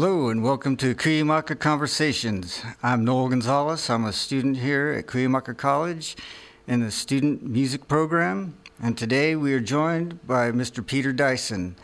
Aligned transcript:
Hello 0.00 0.28
and 0.28 0.44
welcome 0.44 0.76
to 0.76 0.94
Cuyamaca 0.94 1.58
Conversations. 1.58 2.62
I'm 2.84 3.04
Noel 3.04 3.30
Gonzalez. 3.30 3.90
I'm 3.90 4.04
a 4.04 4.12
student 4.12 4.58
here 4.58 4.94
at 4.96 5.08
Cuyamaca 5.08 5.56
College 5.56 6.16
in 6.68 6.78
the 6.78 6.92
student 6.92 7.42
music 7.42 7.88
program, 7.88 8.56
and 8.80 8.96
today 8.96 9.34
we 9.34 9.52
are 9.54 9.58
joined 9.58 10.24
by 10.24 10.52
Mr. 10.52 10.86
Peter 10.86 11.12
Dyson. 11.12 11.74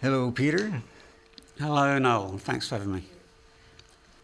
Hello, 0.00 0.30
Peter. 0.30 0.84
Hello, 1.58 1.98
Noel. 1.98 2.38
Thanks 2.38 2.68
for 2.68 2.76
having 2.76 2.94
me. 2.94 3.02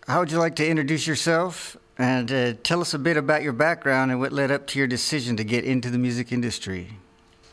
How 0.07 0.21
would 0.21 0.31
you 0.31 0.39
like 0.39 0.55
to 0.55 0.69
introduce 0.69 1.05
yourself 1.05 1.77
and 1.99 2.31
uh, 2.31 2.53
tell 2.63 2.81
us 2.81 2.95
a 2.95 3.01
bit 3.01 3.17
about 3.17 3.43
your 3.43 3.53
background 3.53 4.13
and 4.13 4.21
what 4.21 4.31
led 4.33 4.53
up 4.53 4.69
to 4.69 4.79
your 4.79 4.87
decision 4.87 5.37
to 5.39 5.43
get 5.43 5.65
into 5.65 5.91
the 5.91 5.99
music 5.99 6.31
industry? 6.31 6.99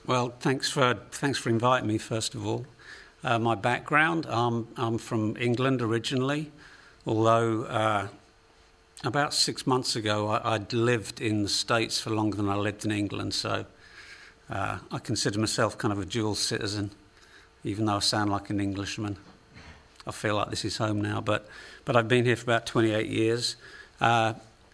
Well, 0.05 0.31
thanks 0.39 0.69
for 0.69 0.99
thanks 1.09 1.39
for 1.39 1.49
inviting 1.49 1.87
me. 1.87 1.97
First 1.97 2.35
of 2.35 2.45
all, 2.45 2.67
uh, 3.23 3.39
my 3.39 3.55
background: 3.55 4.25
um, 4.27 4.67
I'm 4.77 4.97
from 4.97 5.35
England 5.37 5.81
originally, 5.81 6.51
although 7.05 7.63
uh, 7.63 8.07
about 9.03 9.33
six 9.33 9.65
months 9.65 9.95
ago 9.95 10.27
I, 10.27 10.57
would 10.57 10.73
lived 10.73 11.21
in 11.21 11.43
the 11.43 11.49
States 11.49 11.99
for 11.99 12.09
longer 12.09 12.37
than 12.37 12.49
I 12.49 12.55
lived 12.55 12.85
in 12.85 12.91
England. 12.91 13.33
So 13.33 13.65
uh, 14.49 14.79
I 14.91 14.99
consider 14.99 15.39
myself 15.39 15.77
kind 15.77 15.91
of 15.91 15.99
a 15.99 16.05
dual 16.05 16.35
citizen, 16.35 16.91
even 17.63 17.85
though 17.85 17.97
I 17.97 17.99
sound 17.99 18.31
like 18.31 18.49
an 18.49 18.59
Englishman. 18.59 19.17
I 20.07 20.11
feel 20.11 20.35
like 20.35 20.49
this 20.49 20.65
is 20.65 20.77
home 20.77 21.01
now, 21.01 21.21
but 21.21 21.47
but 21.85 21.95
I've 21.95 22.07
been 22.07 22.25
here 22.25 22.35
for 22.35 22.43
about 22.43 22.65
28 22.65 23.07
years. 23.07 23.55
Uh, 24.01 24.33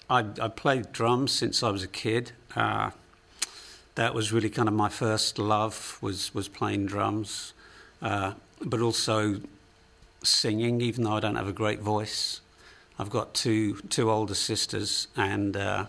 I, 0.09 0.20
I, 0.40 0.48
played 0.49 0.91
drums 0.91 1.32
since 1.32 1.63
I 1.63 1.71
was 1.71 1.82
a 1.82 1.88
kid. 1.88 2.32
Uh, 2.55 2.91
that 3.96 4.13
was 4.13 4.32
really 4.32 4.49
kind 4.49 4.68
of 4.68 4.76
my 4.76 4.90
first 4.90 5.40
love 5.40 5.98
was 6.02 6.34
was 6.34 6.48
playing 6.48 6.85
drums, 6.85 7.54
uh, 8.06 8.34
but 8.62 8.80
also 8.80 9.42
singing. 10.24 10.80
Even 10.80 11.04
though 11.04 11.14
I 11.14 11.20
don't 11.20 11.36
have 11.36 11.48
a 11.48 11.54
great 11.54 11.80
voice, 11.80 12.40
I've 13.00 13.10
got 13.10 13.34
two 13.34 13.78
two 13.90 14.12
older 14.12 14.36
sisters, 14.36 15.08
and 15.18 15.58
uh, 15.58 15.86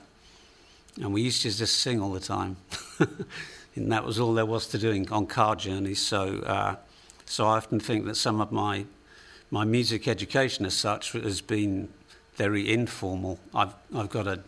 and 0.97 1.13
we 1.13 1.23
used 1.23 1.43
to 1.43 1.57
just 1.57 1.79
sing 1.81 2.01
all 2.01 2.13
the 2.13 2.21
time, 2.21 2.57
and 3.77 3.93
that 3.93 4.05
was 4.05 4.19
all 4.19 4.35
there 4.35 4.47
was 4.47 4.67
to 4.69 4.79
doing 4.79 5.11
on 5.13 5.27
car 5.27 5.55
journeys. 5.55 6.01
So 6.01 6.39
uh, 6.41 6.77
so 7.27 7.47
I 7.47 7.59
often 7.59 7.79
think 7.79 8.07
that 8.07 8.17
some 8.17 8.41
of 8.41 8.51
my 8.51 8.87
my 9.51 9.65
music 9.65 10.09
education 10.09 10.65
as 10.65 10.75
such 10.75 11.13
has 11.13 11.41
been 11.43 11.89
very 12.35 12.73
informal. 12.73 13.39
I've 13.55 13.75
I've 13.95 14.11
got 14.11 14.27
a 14.27 14.41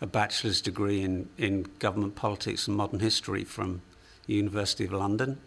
a 0.00 0.06
bachelor's 0.06 0.60
degree 0.60 1.00
in, 1.00 1.28
in 1.38 1.66
government 1.78 2.14
politics 2.14 2.68
and 2.68 2.76
modern 2.76 3.00
history 3.00 3.42
from 3.42 3.80
the 4.26 4.34
University 4.34 4.84
of 4.84 4.92
London. 4.92 5.38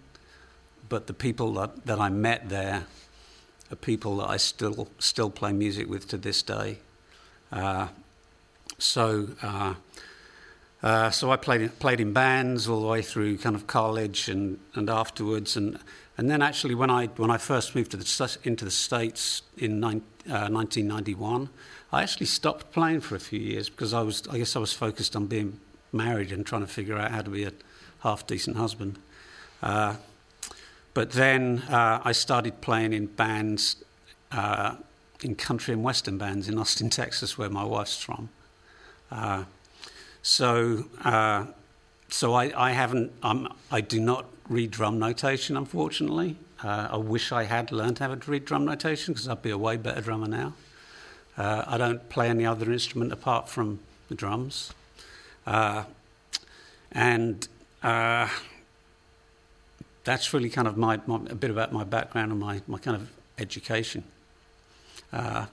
But 0.90 1.08
the 1.08 1.14
people 1.14 1.54
that, 1.54 1.86
that 1.86 2.00
I 2.00 2.10
met 2.10 2.50
there 2.50 2.86
are 3.72 3.76
people 3.76 4.18
that 4.18 4.30
I 4.30 4.38
still 4.38 4.88
still 5.00 5.30
play 5.30 5.52
music 5.52 5.90
with 5.90 6.08
to 6.10 6.18
this 6.18 6.42
day. 6.42 6.78
Uh, 7.52 7.88
so 8.78 9.30
uh, 9.42 9.74
uh, 10.84 11.10
so 11.10 11.32
I 11.32 11.38
played 11.38 11.80
played 11.80 12.00
in 12.00 12.14
bands 12.14 12.68
all 12.70 12.82
the 12.82 12.88
way 12.88 13.02
through 13.02 13.38
kind 13.38 13.56
of 13.56 13.68
college 13.68 14.30
and, 14.30 14.60
and 14.76 14.90
afterwards 14.90 15.58
and 15.58 15.80
and 16.18 16.30
then 16.30 16.42
actually 16.42 16.76
when 16.76 16.90
I 16.90 17.08
when 17.18 17.32
I 17.32 17.38
first 17.38 17.76
moved 17.76 17.92
to 17.92 17.98
the, 17.98 18.38
into 18.44 18.66
the 18.66 18.72
states 18.72 19.42
in 19.58 19.82
1991 19.82 21.42
uh, 21.42 21.48
I 21.92 22.04
actually 22.04 22.26
stopped 22.26 22.72
playing 22.72 23.02
for 23.02 23.16
a 23.16 23.20
few 23.20 23.40
years 23.40 23.70
because 23.70 23.94
I 23.94 24.02
was, 24.02 24.28
I 24.28 24.38
guess, 24.38 24.56
I 24.56 24.60
was 24.60 24.74
focused 24.74 25.16
on 25.16 25.28
being 25.28 25.60
married 25.94 26.32
and 26.34 26.46
trying 26.46 26.62
to 26.62 26.68
figure 26.68 26.98
out 26.98 27.12
how 27.12 27.22
to 27.22 27.30
be 27.30 27.46
a 27.46 27.54
half 28.00 28.28
decent 28.28 28.58
husband. 28.58 29.00
But 30.98 31.12
then 31.12 31.60
uh, 31.70 32.02
I 32.04 32.12
started 32.12 32.60
playing 32.60 32.92
in 32.92 33.06
bands, 33.06 33.76
uh, 34.32 34.78
in 35.22 35.36
country 35.36 35.76
and 35.76 35.84
western 35.84 36.18
bands 36.18 36.50
in 36.50 36.58
Austin, 36.58 36.90
Texas, 37.02 37.38
where 37.38 37.52
my 37.52 37.64
wife's 37.64 37.98
from. 37.98 38.30
Uh, 39.12 39.44
so, 40.24 40.86
uh, 41.04 41.46
so 42.10 42.34
I, 42.34 42.70
I 42.70 42.72
haven't, 42.72 43.12
um, 43.22 43.54
I 43.70 43.80
do 43.80 44.00
not 44.00 44.26
read 44.50 44.72
drum 44.72 44.98
notation, 44.98 45.56
unfortunately. 45.56 46.36
Uh, 46.64 46.88
I 46.90 46.98
wish 46.98 47.32
I 47.32 47.44
had 47.44 47.72
learned 47.72 48.00
how 48.00 48.16
to 48.16 48.32
read 48.32 48.46
drum 48.46 48.66
notation 48.66 49.14
because 49.14 49.28
I'd 49.28 49.44
be 49.44 49.52
a 49.52 49.58
way 49.58 49.78
better 49.78 50.02
drummer 50.02 50.28
now. 50.28 50.54
Uh, 51.38 51.64
I 51.68 51.78
don't 51.78 52.10
play 52.10 52.28
any 52.28 52.44
other 52.44 52.72
instrument 52.72 53.14
apart 53.14 53.50
from 53.50 53.82
the 54.10 54.16
drums. 54.16 54.74
And 55.46 55.86
that's 60.08 60.34
really 60.34 60.50
kind 60.50 60.70
of 60.70 60.78
my, 60.78 61.02
my, 61.06 61.20
a 61.30 61.36
bit 61.36 61.52
about 61.52 61.74
my 61.74 61.84
background 61.84 62.32
and 62.32 62.40
my, 62.40 62.62
my 62.66 62.78
kind 62.78 62.96
of 62.96 63.12
education. 63.38 64.06
Uh, 65.12 65.46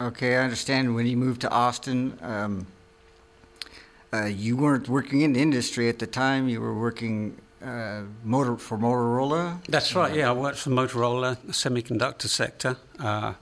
okay, 0.00 0.36
I 0.36 0.42
understand 0.42 0.94
when 0.94 1.06
you 1.06 1.18
moved 1.18 1.42
to 1.42 1.50
Austin, 1.50 2.18
um, 2.22 2.66
uh, 4.10 4.24
you 4.24 4.56
weren't 4.56 4.88
working 4.88 5.20
in 5.20 5.34
the 5.34 5.42
industry 5.42 5.90
at 5.90 5.98
the 5.98 6.06
time, 6.06 6.48
you 6.48 6.62
were 6.62 6.74
working 6.74 7.36
uh, 7.62 8.04
motor 8.24 8.56
for 8.56 8.78
Motorola. 8.78 9.62
That's 9.66 9.94
right. 9.94 10.14
Yeah, 10.14 10.30
I 10.30 10.32
worked 10.32 10.58
for 10.58 10.70
Motorola, 10.70 11.36
semiconductor 11.48 12.28
sector. 12.28 12.78
Uh, 12.98 13.34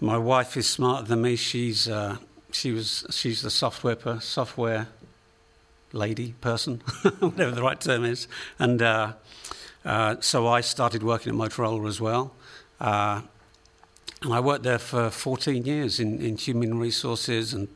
my 0.00 0.16
wife 0.16 0.56
is 0.56 0.68
smarter 0.68 1.08
than 1.08 1.22
me. 1.22 1.34
She's 1.34 1.88
uh, 1.88 2.18
she 2.52 2.70
was 2.70 3.04
she's 3.10 3.42
the 3.42 3.50
software 3.50 4.20
software 4.20 4.88
lady 5.96 6.34
person, 6.40 6.80
whatever 7.18 7.50
the 7.50 7.62
right 7.62 7.80
term 7.80 8.04
is, 8.04 8.28
and 8.58 8.82
uh, 8.82 9.12
uh, 9.84 10.16
so 10.20 10.46
I 10.46 10.60
started 10.62 11.02
working 11.02 11.32
at 11.32 11.38
Motorola 11.38 11.88
as 11.88 12.00
well. 12.00 12.34
Uh, 12.80 13.22
and 14.22 14.32
I 14.32 14.40
worked 14.40 14.64
there 14.64 14.78
for 14.78 15.10
14 15.10 15.64
years 15.64 16.00
in, 16.00 16.20
in 16.20 16.36
human 16.36 16.78
resources 16.78 17.54
and 17.54 17.68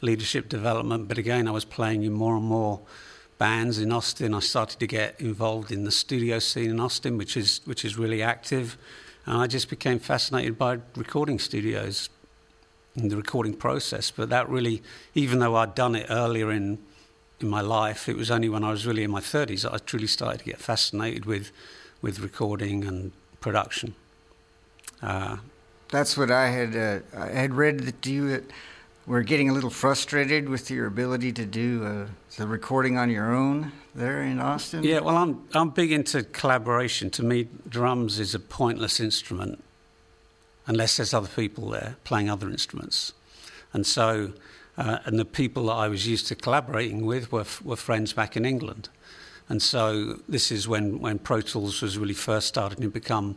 leadership 0.00 0.48
development. 0.48 1.08
But 1.08 1.18
again, 1.18 1.48
I 1.48 1.50
was 1.50 1.64
playing 1.64 2.04
in 2.04 2.12
more 2.12 2.36
and 2.36 2.44
more 2.44 2.80
bands 3.36 3.78
in 3.78 3.92
Austin. 3.92 4.32
I 4.32 4.40
started 4.40 4.80
to 4.80 4.86
get 4.86 5.20
involved 5.20 5.70
in 5.70 5.84
the 5.84 5.90
studio 5.90 6.38
scene 6.38 6.70
in 6.70 6.80
Austin, 6.80 7.18
which 7.18 7.36
is 7.36 7.60
which 7.64 7.84
is 7.84 7.98
really 7.98 8.22
active. 8.22 8.78
And 9.26 9.36
I 9.36 9.46
just 9.46 9.68
became 9.68 9.98
fascinated 9.98 10.56
by 10.56 10.78
recording 10.96 11.38
studios 11.38 12.08
and 12.96 13.10
the 13.10 13.16
recording 13.16 13.54
process. 13.54 14.10
But 14.10 14.30
that 14.30 14.48
really, 14.48 14.82
even 15.14 15.38
though 15.40 15.56
I'd 15.56 15.74
done 15.74 15.94
it 15.94 16.06
earlier 16.08 16.50
in, 16.50 16.78
in 17.40 17.48
my 17.48 17.60
life, 17.60 18.08
it 18.08 18.16
was 18.16 18.30
only 18.30 18.48
when 18.48 18.64
I 18.64 18.70
was 18.70 18.86
really 18.86 19.04
in 19.04 19.10
my 19.10 19.20
30s 19.20 19.62
that 19.62 19.72
I 19.72 19.78
truly 19.78 20.06
started 20.06 20.38
to 20.38 20.44
get 20.44 20.58
fascinated 20.58 21.24
with, 21.24 21.52
with 22.02 22.20
recording 22.20 22.84
and 22.84 23.12
production. 23.40 23.94
Uh, 25.02 25.36
That's 25.90 26.16
what 26.16 26.30
I 26.30 26.48
had. 26.48 26.76
Uh, 26.76 27.00
I 27.16 27.28
had 27.28 27.54
read 27.54 27.80
that 27.80 28.04
you 28.04 28.42
were 29.06 29.22
getting 29.22 29.48
a 29.48 29.52
little 29.52 29.70
frustrated 29.70 30.48
with 30.48 30.70
your 30.70 30.86
ability 30.86 31.32
to 31.32 31.46
do 31.46 31.84
uh, 31.84 32.06
the 32.36 32.46
recording 32.46 32.98
on 32.98 33.10
your 33.10 33.34
own 33.34 33.72
there 33.94 34.22
in 34.22 34.38
Austin? 34.38 34.84
Yeah, 34.84 35.00
well, 35.00 35.16
I'm 35.16 35.46
I'm 35.54 35.70
big 35.70 35.92
into 35.92 36.22
collaboration. 36.22 37.10
To 37.10 37.22
me, 37.22 37.48
drums 37.68 38.18
is 38.18 38.34
a 38.34 38.38
pointless 38.38 39.00
instrument 39.00 39.62
unless 40.66 40.98
there's 40.98 41.14
other 41.14 41.28
people 41.28 41.70
there 41.70 41.96
playing 42.04 42.30
other 42.30 42.48
instruments, 42.48 43.12
and 43.72 43.86
so. 43.86 44.32
Uh, 44.78 44.98
and 45.06 45.18
the 45.18 45.24
people 45.24 45.66
that 45.66 45.72
I 45.72 45.88
was 45.88 46.06
used 46.06 46.28
to 46.28 46.36
collaborating 46.36 47.04
with 47.04 47.32
were, 47.32 47.46
were 47.64 47.76
friends 47.76 48.12
back 48.12 48.36
in 48.36 48.44
England. 48.44 48.88
And 49.48 49.60
so 49.60 50.20
this 50.28 50.52
is 50.52 50.68
when, 50.68 51.00
when 51.00 51.18
Pro 51.18 51.40
Tools 51.40 51.82
was 51.82 51.98
really 51.98 52.14
first 52.14 52.46
starting 52.46 52.82
to 52.82 52.88
become, 52.88 53.34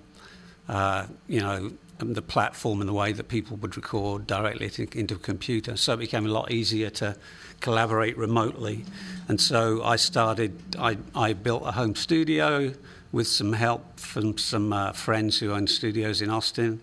uh, 0.70 1.08
you 1.28 1.40
know, 1.40 1.72
the 1.98 2.22
platform 2.22 2.80
and 2.80 2.88
the 2.88 2.94
way 2.94 3.12
that 3.12 3.28
people 3.28 3.58
would 3.58 3.76
record 3.76 4.28
directly 4.28 4.72
into 4.94 5.16
a 5.16 5.20
computer. 5.20 5.78
So 5.78 5.94
it 5.94 5.98
became 5.98 6.26
a 6.26 6.30
lot 6.30 6.52
easier 6.52 6.90
to 6.92 7.16
collaborate 7.60 8.18
remotely. 8.18 8.86
And 9.28 9.40
so 9.40 9.84
I 9.84 9.96
started, 9.96 10.60
I, 10.78 10.98
I 11.16 11.34
built 11.34 11.64
a 11.66 11.72
home 11.72 11.96
studio 11.96 12.74
with 13.12 13.28
some 13.28 13.54
help 13.54 14.00
from 14.00 14.38
some 14.38 14.74
uh, 14.74 14.92
friends 14.94 15.40
who 15.40 15.52
own 15.52 15.68
studios 15.68 16.22
in 16.22 16.30
Austin 16.30 16.82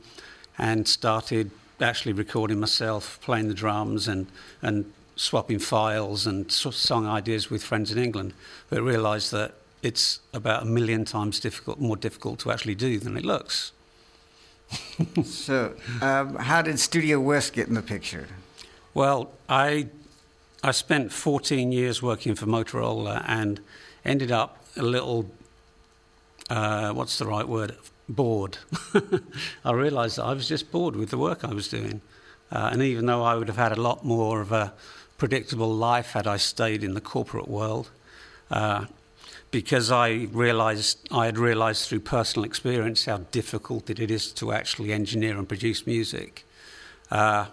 and 0.56 0.86
started 0.86 1.50
actually 1.80 2.12
recording 2.12 2.60
myself, 2.60 3.20
playing 3.20 3.48
the 3.48 3.54
drums 3.54 4.08
and, 4.08 4.26
and 4.62 4.92
swapping 5.16 5.58
files 5.58 6.26
and 6.26 6.50
song 6.50 7.06
ideas 7.06 7.50
with 7.50 7.62
friends 7.62 7.90
in 7.90 7.98
England. 7.98 8.34
But 8.70 8.82
realised 8.82 9.32
that 9.32 9.54
it's 9.82 10.20
about 10.32 10.62
a 10.62 10.66
million 10.66 11.04
times 11.04 11.40
difficult, 11.40 11.80
more 11.80 11.96
difficult 11.96 12.40
to 12.40 12.50
actually 12.50 12.74
do 12.74 12.98
than 12.98 13.16
it 13.16 13.24
looks. 13.24 13.72
so, 15.24 15.74
um, 16.02 16.34
how 16.36 16.62
did 16.62 16.78
Studio 16.78 17.20
West 17.20 17.52
get 17.52 17.68
in 17.68 17.74
the 17.74 17.82
picture? 17.82 18.28
Well, 18.92 19.30
I 19.48 19.88
I 20.62 20.72
spent 20.72 21.12
14 21.12 21.70
years 21.70 22.02
working 22.02 22.34
for 22.34 22.46
Motorola 22.46 23.24
and 23.28 23.60
ended 24.04 24.32
up 24.32 24.64
a 24.76 24.82
little, 24.82 25.30
uh, 26.50 26.92
what's 26.92 27.18
the 27.18 27.26
right 27.26 27.46
word, 27.46 27.76
bored. 28.08 28.58
I 29.64 29.72
realized 29.72 30.18
that 30.18 30.24
I 30.24 30.32
was 30.32 30.48
just 30.48 30.70
bored 30.72 30.96
with 30.96 31.10
the 31.10 31.18
work 31.18 31.44
I 31.44 31.52
was 31.52 31.68
doing. 31.68 32.00
Uh, 32.50 32.70
and 32.72 32.82
even 32.82 33.06
though 33.06 33.22
I 33.22 33.34
would 33.34 33.48
have 33.48 33.56
had 33.56 33.72
a 33.72 33.80
lot 33.80 34.04
more 34.04 34.40
of 34.40 34.52
a 34.52 34.72
predictable 35.18 35.74
life 35.74 36.12
had 36.12 36.26
I 36.26 36.38
stayed 36.38 36.82
in 36.82 36.94
the 36.94 37.00
corporate 37.00 37.48
world, 37.48 37.90
uh, 38.50 38.86
because 39.50 39.90
I 39.90 40.28
realized 40.32 41.08
I 41.10 41.26
had 41.26 41.38
realized 41.38 41.88
through 41.88 42.00
personal 42.00 42.44
experience 42.44 43.06
how 43.06 43.18
difficult 43.32 43.90
it 43.90 43.98
is 43.98 44.32
to 44.34 44.52
actually 44.52 44.92
engineer 44.92 45.36
and 45.36 45.48
produce 45.48 45.86
music, 45.86 46.44
uh, 47.10 47.46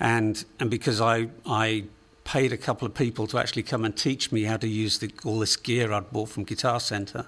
and 0.00 0.44
and 0.60 0.70
because 0.70 1.00
I 1.00 1.28
I 1.46 1.84
paid 2.24 2.52
a 2.52 2.56
couple 2.56 2.86
of 2.86 2.94
people 2.94 3.26
to 3.28 3.38
actually 3.38 3.62
come 3.62 3.84
and 3.84 3.96
teach 3.96 4.32
me 4.32 4.44
how 4.44 4.56
to 4.56 4.66
use 4.66 4.98
the, 4.98 5.10
all 5.24 5.38
this 5.38 5.56
gear 5.56 5.92
I'd 5.92 6.10
bought 6.10 6.30
from 6.30 6.44
Guitar 6.44 6.80
Center, 6.80 7.26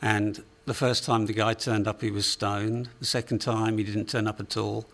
and 0.00 0.42
the 0.68 0.74
first 0.74 1.02
time 1.02 1.24
the 1.24 1.32
guy 1.32 1.54
turned 1.54 1.88
up, 1.88 2.02
he 2.02 2.10
was 2.10 2.26
stoned. 2.26 2.90
The 3.00 3.06
second 3.06 3.38
time, 3.40 3.78
he 3.78 3.84
didn't 3.84 4.10
turn 4.10 4.26
up 4.28 4.38
at 4.38 4.56
all, 4.56 4.86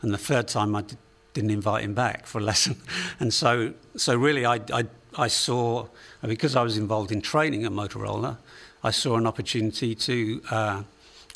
and 0.00 0.14
the 0.14 0.18
third 0.18 0.46
time, 0.46 0.76
I 0.76 0.82
did, 0.82 0.98
didn't 1.34 1.50
invite 1.50 1.82
him 1.82 1.94
back 1.94 2.26
for 2.26 2.38
a 2.38 2.44
lesson. 2.50 2.80
And 3.18 3.34
so, 3.34 3.74
so 3.96 4.16
really, 4.16 4.46
I, 4.46 4.60
I, 4.72 4.84
I 5.18 5.26
saw 5.26 5.88
because 6.22 6.54
I 6.54 6.62
was 6.62 6.78
involved 6.78 7.10
in 7.10 7.20
training 7.20 7.64
at 7.64 7.72
Motorola, 7.72 8.38
I 8.84 8.92
saw 8.92 9.16
an 9.16 9.26
opportunity 9.26 9.96
to 9.96 10.36
because 10.36 10.84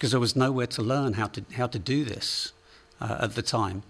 uh, 0.04 0.08
there 0.08 0.20
was 0.20 0.36
nowhere 0.36 0.68
to 0.68 0.82
learn 0.82 1.14
how 1.14 1.26
to 1.26 1.42
how 1.56 1.66
to 1.66 1.78
do 1.78 2.04
this 2.04 2.52
uh, 3.00 3.18
at 3.22 3.34
the 3.34 3.42
time, 3.42 3.82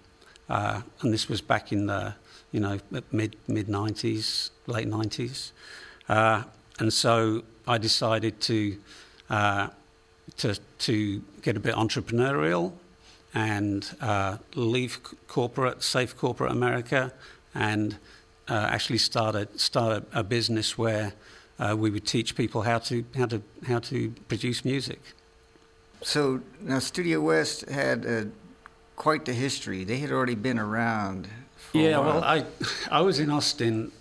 uh, 0.49 0.81
and 1.03 1.13
this 1.13 1.29
was 1.29 1.43
back 1.43 1.73
in 1.73 1.87
the 1.87 2.15
you 2.53 2.61
know 2.61 2.79
mid 3.13 3.37
mid 3.47 3.69
nineties, 3.69 4.51
late 4.67 4.89
nineties, 4.89 5.53
uh, 6.09 6.45
and 6.79 6.91
so 6.91 7.43
I 7.69 7.77
decided 7.77 8.41
to 8.43 8.79
uh, 9.29 9.69
to 10.39 10.59
to 10.79 11.23
get 11.43 11.57
a 11.57 11.61
bit 11.61 11.75
entrepreneurial 11.75 12.73
and 13.35 13.95
uh, 14.01 14.39
leave 14.55 14.99
corporate, 15.29 15.83
safe 15.83 16.17
corporate 16.17 16.51
America, 16.51 17.13
and 17.55 17.97
uh, 18.49 18.69
actually 18.71 18.99
start 18.99 19.35
a, 19.35 19.47
start 19.57 20.05
a, 20.13 20.21
a 20.21 20.25
business 20.25 20.77
where 20.77 21.13
uh, 21.59 21.77
we 21.79 21.91
would 21.91 22.07
teach 22.07 22.35
people 22.35 22.63
how 22.63 22.79
to 22.79 23.05
how 23.17 23.27
to 23.27 23.41
how 23.67 23.79
to 23.79 24.11
produce 24.29 24.65
music. 24.65 25.01
So 26.03 26.41
now 26.61 26.79
Studio 26.79 27.21
West 27.21 27.69
had 27.69 28.07
uh, 28.07 28.25
quite 28.97 29.25
the 29.25 29.35
history. 29.35 29.85
They 29.85 29.99
had 29.99 30.11
already 30.11 30.35
been 30.35 30.59
around. 30.59 31.29
yeah, 31.73 31.99
well, 31.99 32.25
I 32.25 32.45
I 32.91 33.03
was 33.03 33.19
in 33.21 33.31
Austin, 33.31 33.93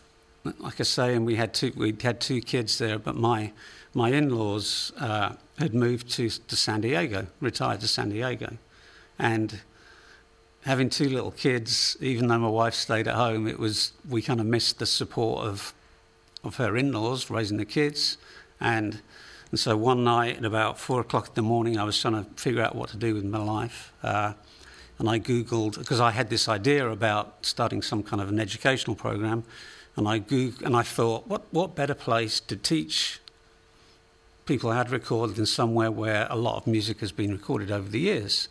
like 0.59 0.79
I 0.79 0.83
say, 0.83 1.15
and 1.15 1.25
we 1.25 1.35
had 1.35 1.53
two 1.53 1.71
we 1.75 1.95
had 2.01 2.19
two 2.19 2.41
kids 2.41 2.77
there, 2.77 2.97
but 2.97 3.15
my 3.15 3.51
my 3.93 4.09
in-laws 4.11 4.91
uh, 4.99 5.33
had 5.57 5.73
moved 5.73 6.09
to 6.11 6.29
to 6.29 6.55
San 6.55 6.81
Diego, 6.81 7.27
retired 7.39 7.81
to 7.81 7.87
San 7.87 8.09
Diego, 8.09 8.57
and 9.17 9.61
having 10.65 10.89
two 10.89 11.09
little 11.09 11.31
kids, 11.31 11.97
even 11.99 12.27
though 12.27 12.37
my 12.37 12.49
wife 12.49 12.73
stayed 12.73 13.07
at 13.07 13.15
home, 13.15 13.47
it 13.47 13.59
was 13.59 13.93
we 14.07 14.21
kind 14.21 14.39
of 14.39 14.45
missed 14.45 14.79
the 14.79 14.85
support 14.85 15.45
of 15.45 15.73
of 16.43 16.55
her 16.55 16.77
in-laws 16.77 17.29
raising 17.29 17.57
the 17.57 17.65
kids, 17.65 18.17
and 18.59 19.01
and 19.51 19.59
so 19.59 19.75
one 19.75 20.03
night 20.03 20.37
at 20.37 20.45
about 20.45 20.79
four 20.79 21.01
o'clock 21.01 21.29
in 21.29 21.33
the 21.33 21.41
morning, 21.41 21.77
I 21.77 21.83
was 21.83 21.99
trying 21.99 22.23
to 22.23 22.29
figure 22.35 22.61
out 22.61 22.75
what 22.75 22.89
to 22.89 22.97
do 22.97 23.15
with 23.15 23.25
my 23.25 23.39
life, 23.39 23.91
uh, 24.03 24.33
and 24.99 25.09
I 25.09 25.19
googled 25.19 25.77
because 25.77 25.99
I 25.99 26.11
had 26.11 26.29
this 26.29 26.47
idea 26.47 26.87
about 26.89 27.45
starting 27.45 27.81
some 27.81 28.03
kind 28.03 28.21
of 28.21 28.29
an 28.29 28.39
educational 28.39 28.95
program, 28.95 29.43
and 29.95 30.07
I 30.07 30.19
googled, 30.19 30.61
and 30.61 30.75
I 30.75 30.83
thought, 30.83 31.27
what 31.27 31.41
what 31.51 31.75
better 31.75 31.95
place 31.95 32.39
to 32.41 32.55
teach 32.55 33.19
people 34.49 34.71
had 34.71 34.89
recorded 34.89 35.37
in 35.37 35.45
somewhere 35.45 35.91
where 35.91 36.25
a 36.27 36.35
lot 36.35 36.57
of 36.57 36.65
music 36.65 37.01
has 37.01 37.11
been 37.11 37.31
recorded 37.31 37.69
over 37.69 37.87
the 37.87 37.99
years. 37.99 38.47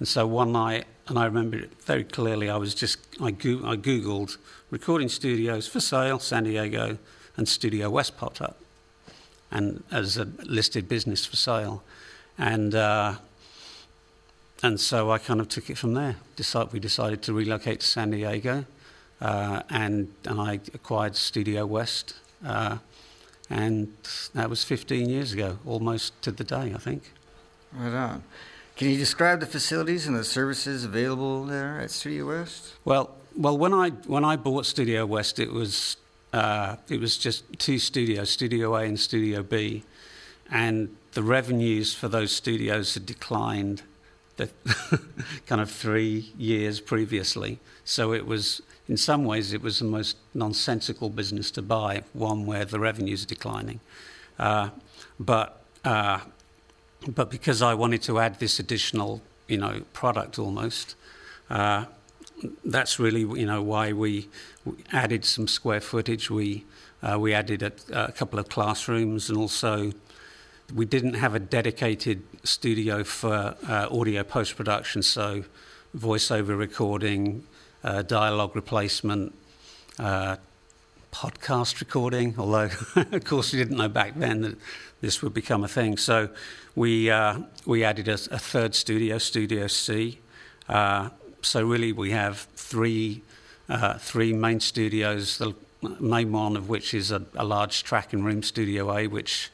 And 0.00 0.08
so 0.08 0.26
one 0.26 0.50
night, 0.50 0.86
and 1.06 1.16
I 1.16 1.24
remember 1.24 1.56
it 1.56 1.70
very 1.84 2.02
clearly, 2.02 2.50
I 2.50 2.56
was 2.56 2.74
just, 2.74 2.98
I, 3.22 3.30
go- 3.30 3.64
I 3.64 3.76
Googled 3.76 4.38
recording 4.72 5.08
studios 5.08 5.68
for 5.68 5.78
sale, 5.78 6.18
San 6.18 6.42
Diego, 6.42 6.98
and 7.36 7.48
Studio 7.48 7.88
West 7.88 8.16
popped 8.18 8.40
up 8.42 8.56
and 9.52 9.84
as 9.92 10.16
a 10.16 10.24
listed 10.42 10.88
business 10.88 11.24
for 11.24 11.36
sale. 11.36 11.84
And, 12.36 12.74
uh, 12.74 13.14
and 14.64 14.80
so 14.80 15.12
I 15.12 15.18
kind 15.18 15.40
of 15.40 15.48
took 15.48 15.70
it 15.70 15.78
from 15.78 15.94
there. 15.94 16.16
We 16.72 16.80
decided 16.80 17.22
to 17.22 17.32
relocate 17.32 17.80
to 17.82 17.86
San 17.86 18.10
Diego, 18.10 18.64
uh, 19.20 19.62
and, 19.70 20.12
and 20.24 20.40
I 20.40 20.54
acquired 20.74 21.14
Studio 21.14 21.66
West. 21.66 22.14
Uh, 22.44 22.78
and 23.48 23.92
that 24.34 24.50
was 24.50 24.64
15 24.64 25.08
years 25.08 25.32
ago, 25.32 25.58
almost 25.64 26.20
to 26.22 26.32
the 26.32 26.44
day, 26.44 26.72
I 26.74 26.78
think. 26.78 27.12
Right 27.72 27.94
on. 27.94 28.24
Can 28.76 28.90
you 28.90 28.98
describe 28.98 29.40
the 29.40 29.46
facilities 29.46 30.06
and 30.06 30.16
the 30.16 30.24
services 30.24 30.84
available 30.84 31.44
there 31.44 31.80
at 31.80 31.90
Studio 31.90 32.28
West? 32.28 32.74
Well, 32.84 33.14
well, 33.34 33.56
when 33.56 33.72
I 33.72 33.90
when 34.06 34.24
I 34.24 34.36
bought 34.36 34.66
Studio 34.66 35.06
West, 35.06 35.38
it 35.38 35.52
was 35.52 35.96
uh, 36.32 36.76
it 36.88 37.00
was 37.00 37.16
just 37.16 37.44
two 37.58 37.78
studios, 37.78 38.30
Studio 38.30 38.74
A 38.76 38.84
and 38.84 38.98
Studio 38.98 39.42
B, 39.42 39.84
and 40.50 40.94
the 41.12 41.22
revenues 41.22 41.94
for 41.94 42.08
those 42.08 42.30
studios 42.30 42.94
had 42.94 43.06
declined 43.06 43.82
the 44.36 44.50
kind 45.46 45.60
of 45.60 45.70
three 45.70 46.32
years 46.36 46.80
previously. 46.80 47.58
So 47.84 48.12
it 48.12 48.26
was, 48.26 48.60
in 48.88 48.96
some 48.96 49.24
ways, 49.24 49.52
it 49.52 49.62
was 49.62 49.80
the 49.80 49.84
most 49.84 50.16
nonsensical 50.34 51.10
business 51.10 51.50
to 51.52 51.62
buy, 51.62 52.02
one 52.12 52.46
where 52.46 52.64
the 52.64 52.78
revenues 52.78 53.24
are 53.24 53.28
declining. 53.28 53.80
Uh, 54.38 54.70
but 55.18 55.60
uh, 55.84 56.20
but 57.08 57.30
because 57.30 57.62
I 57.62 57.74
wanted 57.74 58.02
to 58.02 58.18
add 58.18 58.38
this 58.38 58.58
additional, 58.58 59.22
you 59.48 59.58
know, 59.58 59.82
product 59.92 60.38
almost, 60.38 60.96
uh, 61.50 61.84
that's 62.64 62.98
really, 62.98 63.20
you 63.20 63.46
know, 63.46 63.62
why 63.62 63.92
we, 63.92 64.28
added 64.92 65.24
some 65.24 65.46
square 65.46 65.80
footage. 65.80 66.28
We 66.28 66.64
uh, 67.00 67.16
we 67.20 67.32
added 67.32 67.62
a, 67.62 67.72
a, 67.92 68.10
couple 68.10 68.40
of 68.40 68.48
classrooms, 68.48 69.28
and 69.28 69.38
also 69.38 69.92
we 70.74 70.84
didn't 70.84 71.14
have 71.14 71.36
a 71.36 71.38
dedicated 71.38 72.24
studio 72.42 73.04
for 73.04 73.54
uh, 73.68 73.86
audio 73.90 74.24
post 74.24 74.56
production, 74.56 75.02
so 75.02 75.44
voiceover 75.96 76.58
recording, 76.58 77.46
uh, 77.86 78.02
dialogue 78.02 78.54
replacement. 78.54 79.32
Uh, 79.98 80.36
podcast 81.12 81.80
recording, 81.80 82.34
although, 82.36 82.68
of 82.96 83.24
course, 83.24 83.52
we 83.52 83.58
didn't 83.58 83.78
know 83.78 83.88
back 83.88 84.14
then 84.16 84.42
that 84.42 84.58
this 85.00 85.22
would 85.22 85.32
become 85.32 85.64
a 85.64 85.68
thing. 85.68 85.96
So 85.96 86.28
we, 86.74 87.10
uh, 87.10 87.38
we 87.64 87.84
added 87.84 88.08
a, 88.08 88.14
a, 88.14 88.38
third 88.38 88.74
studio, 88.74 89.16
Studio 89.16 89.66
C. 89.68 90.18
Uh, 90.68 91.08
so 91.40 91.64
really, 91.64 91.92
we 91.92 92.10
have 92.10 92.40
three, 92.54 93.22
uh, 93.70 93.94
three 93.94 94.34
main 94.34 94.60
studios, 94.60 95.38
the 95.38 95.54
main 96.00 96.32
one 96.32 96.56
of 96.56 96.68
which 96.68 96.92
is 96.92 97.10
a, 97.10 97.24
a, 97.34 97.44
large 97.44 97.82
tracking 97.82 98.22
room, 98.22 98.42
Studio 98.42 98.94
A, 98.94 99.06
which 99.06 99.50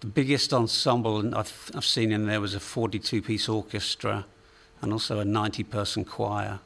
the 0.00 0.06
biggest 0.06 0.52
ensemble 0.52 1.34
I've, 1.34 1.70
I've 1.74 1.86
seen 1.86 2.12
in 2.12 2.26
there 2.26 2.40
was 2.42 2.54
a 2.54 2.60
42 2.60 3.22
piece 3.22 3.48
orchestra 3.48 4.26
and 4.82 4.92
also 4.92 5.20
a 5.20 5.24
90 5.24 5.62
person 5.64 6.04
choir. 6.04 6.58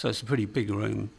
So 0.00 0.08
it's 0.08 0.22
a 0.22 0.24
pretty 0.24 0.46
big 0.46 0.70
room 0.70 1.10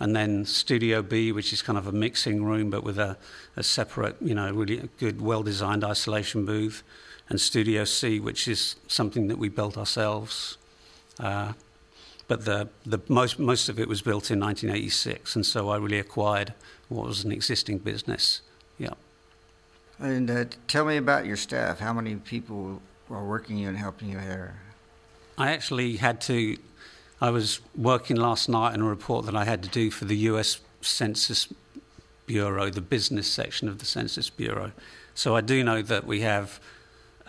and 0.00 0.16
then 0.16 0.44
Studio 0.44 1.02
B, 1.02 1.30
which 1.30 1.52
is 1.52 1.62
kind 1.62 1.78
of 1.78 1.86
a 1.86 1.92
mixing 1.92 2.42
room 2.42 2.68
but 2.68 2.82
with 2.82 2.98
a, 2.98 3.16
a 3.54 3.62
separate, 3.62 4.16
you 4.20 4.34
know, 4.34 4.52
really 4.52 4.88
good, 4.98 5.20
well 5.20 5.44
designed 5.44 5.84
isolation 5.84 6.44
booth, 6.44 6.82
and 7.28 7.40
Studio 7.40 7.84
C, 7.84 8.18
which 8.18 8.48
is 8.48 8.74
something 8.88 9.28
that 9.28 9.38
we 9.38 9.48
built 9.48 9.78
ourselves. 9.78 10.58
Uh, 11.20 11.52
but 12.26 12.44
the, 12.44 12.68
the 12.84 12.98
most, 13.06 13.38
most 13.38 13.68
of 13.68 13.78
it 13.78 13.86
was 13.86 14.02
built 14.02 14.32
in 14.32 14.40
1986, 14.40 15.36
and 15.36 15.46
so 15.46 15.68
I 15.68 15.76
really 15.76 16.00
acquired 16.00 16.54
what 16.88 17.06
was 17.06 17.22
an 17.22 17.30
existing 17.30 17.78
business. 17.78 18.40
Yeah. 18.78 18.94
And 20.00 20.28
uh, 20.28 20.46
tell 20.66 20.84
me 20.84 20.96
about 20.96 21.24
your 21.24 21.36
staff. 21.36 21.78
How 21.78 21.92
many 21.92 22.16
people 22.16 22.82
are 23.12 23.24
working 23.24 23.58
you 23.58 23.68
and 23.68 23.78
helping 23.78 24.08
you 24.10 24.18
here? 24.18 24.56
I 25.38 25.52
actually 25.52 25.98
had 25.98 26.20
to 26.22 26.56
I 27.20 27.30
was 27.30 27.60
working 27.76 28.16
last 28.16 28.48
night 28.48 28.74
on 28.74 28.80
a 28.80 28.84
report 28.84 29.26
that 29.26 29.34
I 29.34 29.44
had 29.44 29.62
to 29.64 29.68
do 29.68 29.90
for 29.90 30.04
the 30.04 30.16
US 30.16 30.60
Census 30.80 31.52
Bureau, 32.26 32.70
the 32.70 32.80
business 32.80 33.26
section 33.26 33.68
of 33.68 33.78
the 33.78 33.84
Census 33.84 34.30
Bureau. 34.30 34.72
So 35.14 35.34
I 35.34 35.40
do 35.40 35.64
know 35.64 35.82
that 35.82 36.06
we 36.06 36.20
have 36.20 36.60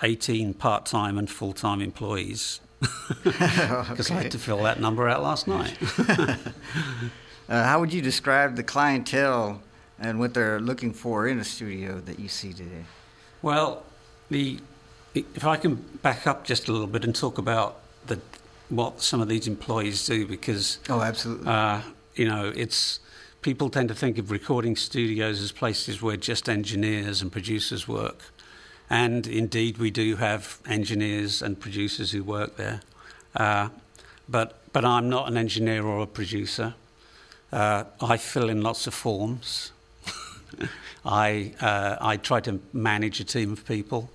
18 0.03 0.53
part 0.53 0.85
time 0.85 1.17
and 1.17 1.29
full 1.29 1.53
time 1.53 1.81
employees. 1.81 2.59
Because 3.23 4.11
okay. 4.11 4.15
I 4.15 4.21
had 4.23 4.31
to 4.31 4.39
fill 4.39 4.63
that 4.63 4.79
number 4.79 5.09
out 5.09 5.23
last 5.23 5.47
night. 5.47 5.77
uh, 6.07 6.35
how 7.49 7.79
would 7.79 7.91
you 7.91 8.01
describe 8.01 8.55
the 8.55 8.63
clientele 8.63 9.61
and 9.99 10.19
what 10.19 10.33
they're 10.33 10.59
looking 10.59 10.93
for 10.93 11.27
in 11.27 11.39
a 11.39 11.43
studio 11.43 11.99
that 12.01 12.19
you 12.19 12.27
see 12.29 12.53
today? 12.53 12.85
Well, 13.41 13.83
the 14.29 14.59
if 15.15 15.43
I 15.43 15.57
can 15.57 15.75
back 16.03 16.27
up 16.27 16.45
just 16.45 16.67
a 16.67 16.71
little 16.71 16.87
bit 16.87 17.03
and 17.03 17.15
talk 17.15 17.37
about 17.37 17.79
the 18.05 18.19
what 18.69 19.01
some 19.01 19.21
of 19.21 19.27
these 19.27 19.47
employees 19.47 20.05
do 20.05 20.25
because 20.25 20.79
oh, 20.89 21.01
absolutely, 21.01 21.47
uh, 21.47 21.81
you 22.15 22.25
know, 22.25 22.51
it's 22.55 22.99
people 23.41 23.69
tend 23.69 23.89
to 23.89 23.95
think 23.95 24.17
of 24.17 24.31
recording 24.31 24.75
studios 24.75 25.41
as 25.41 25.51
places 25.51 26.01
where 26.01 26.17
just 26.17 26.47
engineers 26.47 27.21
and 27.21 27.31
producers 27.31 27.87
work, 27.87 28.19
and 28.89 29.27
indeed 29.27 29.77
we 29.77 29.89
do 29.91 30.15
have 30.17 30.59
engineers 30.67 31.41
and 31.41 31.59
producers 31.59 32.11
who 32.11 32.23
work 32.23 32.57
there, 32.57 32.81
uh, 33.35 33.69
but 34.27 34.59
but 34.71 34.85
I'm 34.85 35.09
not 35.09 35.27
an 35.27 35.37
engineer 35.37 35.85
or 35.85 36.03
a 36.03 36.07
producer. 36.07 36.75
Uh, 37.51 37.85
I 37.99 38.17
fill 38.17 38.49
in 38.49 38.61
lots 38.61 38.85
of 38.85 38.93
forms. 38.93 39.71
I 41.05 41.53
uh, 41.59 41.97
I 41.99 42.17
try 42.17 42.39
to 42.41 42.59
manage 42.71 43.19
a 43.19 43.23
team 43.23 43.51
of 43.51 43.65
people. 43.65 44.11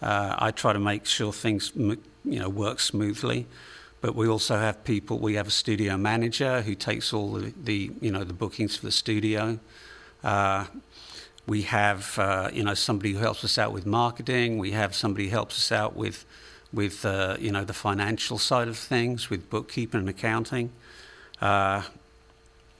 Uh, 0.00 0.34
I 0.36 0.50
try 0.50 0.72
to 0.72 0.80
make 0.80 1.06
sure 1.06 1.32
things 1.32 1.72
you 1.76 1.98
know 2.24 2.48
work 2.48 2.80
smoothly. 2.80 3.46
But 4.02 4.16
we 4.16 4.26
also 4.28 4.58
have 4.58 4.82
people. 4.82 5.20
We 5.20 5.34
have 5.34 5.46
a 5.46 5.52
studio 5.52 5.96
manager 5.96 6.60
who 6.62 6.74
takes 6.74 7.12
all 7.12 7.34
the, 7.34 7.54
the 7.64 7.92
you 8.00 8.10
know 8.10 8.24
the 8.24 8.34
bookings 8.34 8.76
for 8.76 8.84
the 8.84 8.92
studio. 8.92 9.60
Uh, 10.24 10.66
we 11.46 11.62
have 11.62 12.18
uh, 12.18 12.50
you 12.52 12.64
know 12.64 12.74
somebody 12.74 13.12
who 13.12 13.20
helps 13.20 13.44
us 13.44 13.58
out 13.58 13.72
with 13.72 13.86
marketing. 13.86 14.58
We 14.58 14.72
have 14.72 14.96
somebody 14.96 15.26
who 15.26 15.30
helps 15.30 15.56
us 15.56 15.70
out 15.70 15.94
with 15.94 16.26
with 16.72 17.04
uh, 17.06 17.36
you 17.38 17.52
know 17.52 17.64
the 17.64 17.72
financial 17.72 18.38
side 18.38 18.66
of 18.66 18.76
things, 18.76 19.30
with 19.30 19.48
bookkeeping 19.48 20.00
and 20.00 20.08
accounting. 20.08 20.72
Uh, 21.40 21.82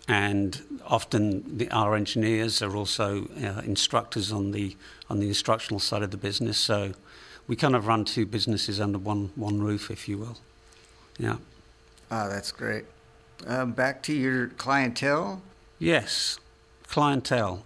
and 0.09 0.61
often 0.85 1.57
the, 1.59 1.71
our 1.71 1.95
engineers 1.95 2.61
are 2.63 2.77
also 2.77 3.29
uh, 3.41 3.63
instructors 3.65 4.33
on 4.33 4.51
the 4.51 4.77
on 5.09 5.21
the 5.21 5.29
instructional 5.29 5.79
side 5.79 6.03
of 6.03 6.11
the 6.11 6.17
business. 6.17 6.59
So 6.59 6.95
we 7.47 7.55
kind 7.55 7.77
of 7.77 7.87
run 7.87 8.05
two 8.05 8.27
businesses 8.27 8.81
under 8.81 8.99
one 8.99 9.31
one 9.37 9.63
roof, 9.63 9.89
if 9.89 10.09
you 10.09 10.19
will. 10.19 10.39
Yeah. 11.23 11.37
Oh, 12.11 12.29
that's 12.29 12.51
great. 12.51 12.85
Um, 13.47 13.71
back 13.73 14.03
to 14.03 14.13
your 14.13 14.49
clientele. 14.49 15.41
Yes, 15.79 16.41
clientele, 16.89 17.65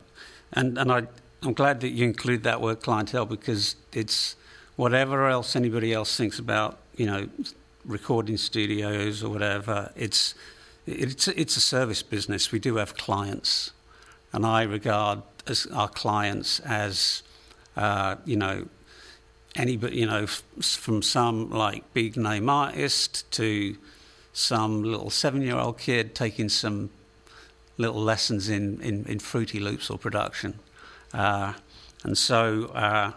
and 0.52 0.76
and 0.76 0.92
I 0.92 1.06
I'm 1.42 1.54
glad 1.54 1.80
that 1.80 1.88
you 1.88 2.04
include 2.04 2.42
that 2.42 2.60
word 2.60 2.82
clientele 2.82 3.25
because 3.25 3.76
it's 3.92 4.36
whatever 4.76 5.26
else 5.28 5.56
anybody 5.56 5.94
else 5.94 6.16
thinks 6.16 6.38
about 6.38 6.78
you 6.96 7.06
know 7.06 7.28
recording 7.86 8.36
studios 8.36 9.22
or 9.25 9.30
whatever. 9.30 9.90
It's 9.96 10.34
it's 10.86 11.26
it's 11.28 11.56
a 11.56 11.60
service 11.60 12.02
business. 12.02 12.52
We 12.52 12.58
do 12.58 12.76
have 12.76 12.94
clients, 12.94 13.72
and 14.34 14.44
I 14.44 14.64
regard 14.64 15.22
as 15.46 15.66
our 15.72 15.88
clients 15.88 16.60
as 16.60 17.22
uh, 17.75 18.16
you 18.26 18.36
know 18.36 18.68
anybody, 19.56 19.96
you 19.98 20.06
know, 20.06 20.26
from 20.26 21.02
some 21.02 21.50
like 21.50 21.82
big 21.92 22.16
name 22.16 22.48
artist 22.48 23.30
to 23.32 23.76
some 24.32 24.82
little 24.82 25.10
seven 25.10 25.42
year 25.42 25.56
old 25.56 25.78
kid 25.78 26.14
taking 26.14 26.48
some 26.48 26.90
little 27.78 28.00
lessons 28.00 28.48
in, 28.48 28.80
in, 28.80 29.04
in 29.06 29.18
Fruity 29.18 29.60
Loops 29.60 29.90
or 29.90 29.98
production. 29.98 30.58
Uh, 31.12 31.54
and 32.04 32.16
so, 32.16 32.66
uh, 32.75 33.12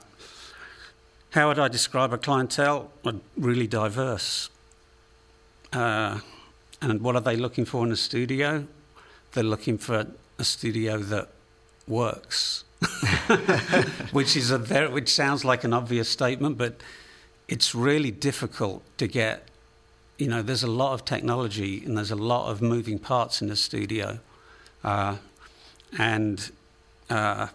how 1.31 1.47
would 1.47 1.59
I 1.59 1.67
describe 1.67 2.11
a 2.11 2.17
clientele? 2.17 2.91
Really 3.37 3.67
diverse. 3.67 4.49
Uh, 5.71 6.19
and 6.81 7.01
what 7.01 7.15
are 7.15 7.21
they 7.21 7.35
looking 7.35 7.65
for 7.65 7.85
in 7.85 7.91
a 7.91 7.95
studio? 7.95 8.65
They're 9.33 9.43
looking 9.43 9.77
for 9.77 10.07
a 10.39 10.43
studio 10.43 10.97
that 10.97 11.29
works. 11.87 12.63
which 14.11 14.35
is 14.35 14.51
a 14.51 14.57
very, 14.57 14.87
which 14.87 15.09
sounds 15.09 15.43
like 15.43 15.63
an 15.63 15.73
obvious 15.73 16.09
statement, 16.09 16.57
but 16.57 16.81
it's 17.47 17.75
really 17.75 18.11
difficult 18.11 18.83
to 18.97 19.07
get. 19.07 19.45
You 20.17 20.27
know, 20.27 20.41
there's 20.41 20.63
a 20.63 20.71
lot 20.71 20.93
of 20.93 21.05
technology 21.05 21.83
and 21.85 21.97
there's 21.97 22.11
a 22.11 22.15
lot 22.15 22.51
of 22.51 22.61
moving 22.61 22.99
parts 22.99 23.41
in 23.41 23.47
the 23.47 23.55
studio, 23.55 24.19
uh, 24.83 25.17
and 25.97 26.51
uh, 27.09 27.47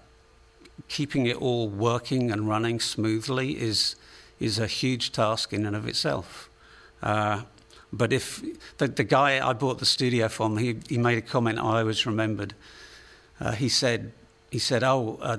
keeping 0.89 1.27
it 1.27 1.37
all 1.37 1.69
working 1.69 2.31
and 2.31 2.49
running 2.49 2.81
smoothly 2.81 3.61
is 3.61 3.97
is 4.41 4.59
a 4.59 4.67
huge 4.67 5.13
task 5.13 5.53
in 5.53 5.65
and 5.67 5.77
of 5.77 5.87
itself. 5.87 6.51
Uh, 7.03 7.43
but 7.93 8.13
if 8.13 8.43
the, 8.79 8.89
the 8.89 9.05
guy 9.05 9.47
I 9.47 9.53
bought 9.53 9.79
the 9.79 9.87
studio 9.87 10.29
from, 10.29 10.57
he, 10.57 10.77
he 10.89 10.99
made 10.99 11.19
a 11.19 11.23
comment 11.23 11.59
I 11.59 11.79
always 11.81 12.05
remembered. 12.07 12.55
Uh, 13.39 13.53
he 13.53 13.69
said, 13.69 14.13
he 14.55 14.61
said, 14.61 14.85
"Oh, 14.85 15.19
uh, 15.21 15.39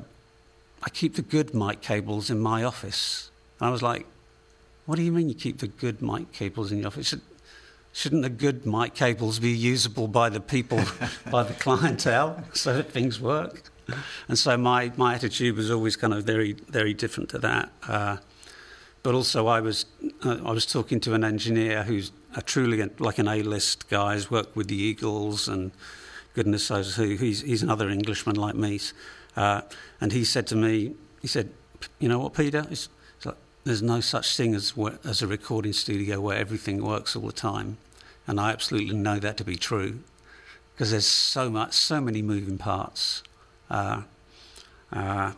I 0.84 0.90
keep 0.90 1.16
the 1.16 1.22
good 1.22 1.54
mic 1.54 1.80
cables 1.80 2.30
in 2.30 2.38
my 2.42 2.66
office." 2.66 3.32
And 3.58 3.70
I 3.70 3.72
was 3.72 3.82
like, 3.82 4.06
"What 4.86 4.98
do 4.98 5.04
you 5.04 5.14
mean 5.14 5.30
you 5.30 5.36
keep 5.36 5.60
the 5.60 5.70
good 5.84 6.02
mic 6.02 6.34
cables 6.34 6.70
in 6.70 6.80
your 6.80 6.88
office? 6.88 7.08
Should, 7.08 7.22
shouldn't 7.94 8.24
the 8.24 8.30
good 8.46 8.66
mic 8.66 8.94
cables 8.94 9.40
be 9.40 9.52
usable 9.52 10.10
by 10.10 10.28
the 10.28 10.42
people, 10.42 10.82
by 11.32 11.44
the 11.44 11.54
clientele, 11.54 12.44
so 12.52 12.76
that 12.76 12.92
things 12.92 13.22
work?" 13.22 13.72
And 14.28 14.38
so 14.38 14.58
my, 14.58 14.92
my 14.98 15.14
attitude 15.16 15.56
was 15.56 15.72
always 15.72 15.96
kind 15.96 16.14
of 16.14 16.26
very 16.26 16.52
very 16.78 16.94
different 16.94 17.30
to 17.30 17.40
that. 17.40 17.70
Uh, 17.88 18.18
but 19.02 19.16
also, 19.16 19.48
I 19.48 19.62
was 19.62 19.86
uh, 20.26 20.40
I 20.44 20.52
was 20.52 20.66
talking 20.66 21.00
to 21.08 21.14
an 21.14 21.24
engineer 21.24 21.84
who's 21.84 22.12
a 22.36 22.42
truly 22.42 22.78
like 23.00 23.18
an 23.18 23.30
A-list 23.30 23.88
guy. 23.88 24.16
He's 24.16 24.30
worked 24.30 24.58
with 24.58 24.68
the 24.68 24.82
Eagles 24.90 25.48
and 25.48 25.72
goodness 26.36 26.70
knows 26.70 26.96
who. 26.96 27.16
He's, 27.16 27.42
he's 27.42 27.64
another 27.64 27.90
Englishman 27.90 28.36
like 28.36 28.56
me. 28.56 28.80
Uh, 29.36 29.62
and 30.00 30.12
he 30.12 30.24
said 30.24 30.46
to 30.48 30.56
me, 30.56 30.94
he 31.22 31.28
said, 31.28 31.50
you 32.00 32.08
know 32.08 32.20
what, 32.20 32.34
Peter? 32.34 32.68
It's, 32.70 32.90
it's 33.18 33.26
like, 33.26 33.38
there's 33.64 33.82
no 33.82 34.02
such 34.02 34.38
thing 34.38 34.54
as, 34.54 34.74
as 35.04 35.22
a 35.22 35.28
recording 35.28 35.74
studio 35.74 36.22
where 36.22 36.38
everything 36.38 36.84
works 36.84 37.16
all 37.16 37.26
the 37.26 37.34
time. 37.34 37.78
And 38.28 38.40
I 38.40 38.52
absolutely 38.52 38.96
know 38.96 39.18
that 39.20 39.38
to 39.38 39.44
be 39.44 39.56
true 39.56 40.00
because 40.74 40.92
there's 40.92 41.08
so 41.08 41.50
much, 41.50 41.74
so 41.74 42.02
many 42.02 42.22
moving 42.22 42.58
parts. 42.58 43.24
Uh, 43.70 44.02
uh, 44.92 45.32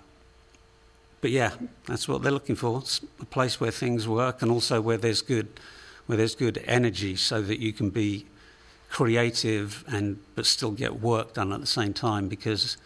but 1.22 1.32
yeah, 1.32 1.51
that's 1.86 2.08
what 2.08 2.22
they're 2.22 2.32
looking 2.32 2.56
for. 2.56 2.80
It's 2.80 3.01
a 3.20 3.25
place 3.25 3.60
where 3.60 3.72
things 3.72 4.08
work 4.08 4.42
and 4.42 4.51
also 4.51 4.82
where 4.82 4.98
there's 4.98 5.22
good, 5.22 5.48
where 6.08 6.18
there's 6.18 6.36
good 6.36 6.63
energy 6.66 7.16
so 7.16 7.42
that 7.42 7.60
you 7.60 7.72
can 7.72 7.89
be 7.89 8.25
creative 8.89 9.84
and 9.88 10.20
but 10.36 10.46
still 10.46 10.72
get 10.72 11.01
work 11.01 11.34
done 11.34 11.51
at 11.51 11.60
the 11.60 11.67
same 11.67 11.94
time 11.94 12.27
because 12.27 12.77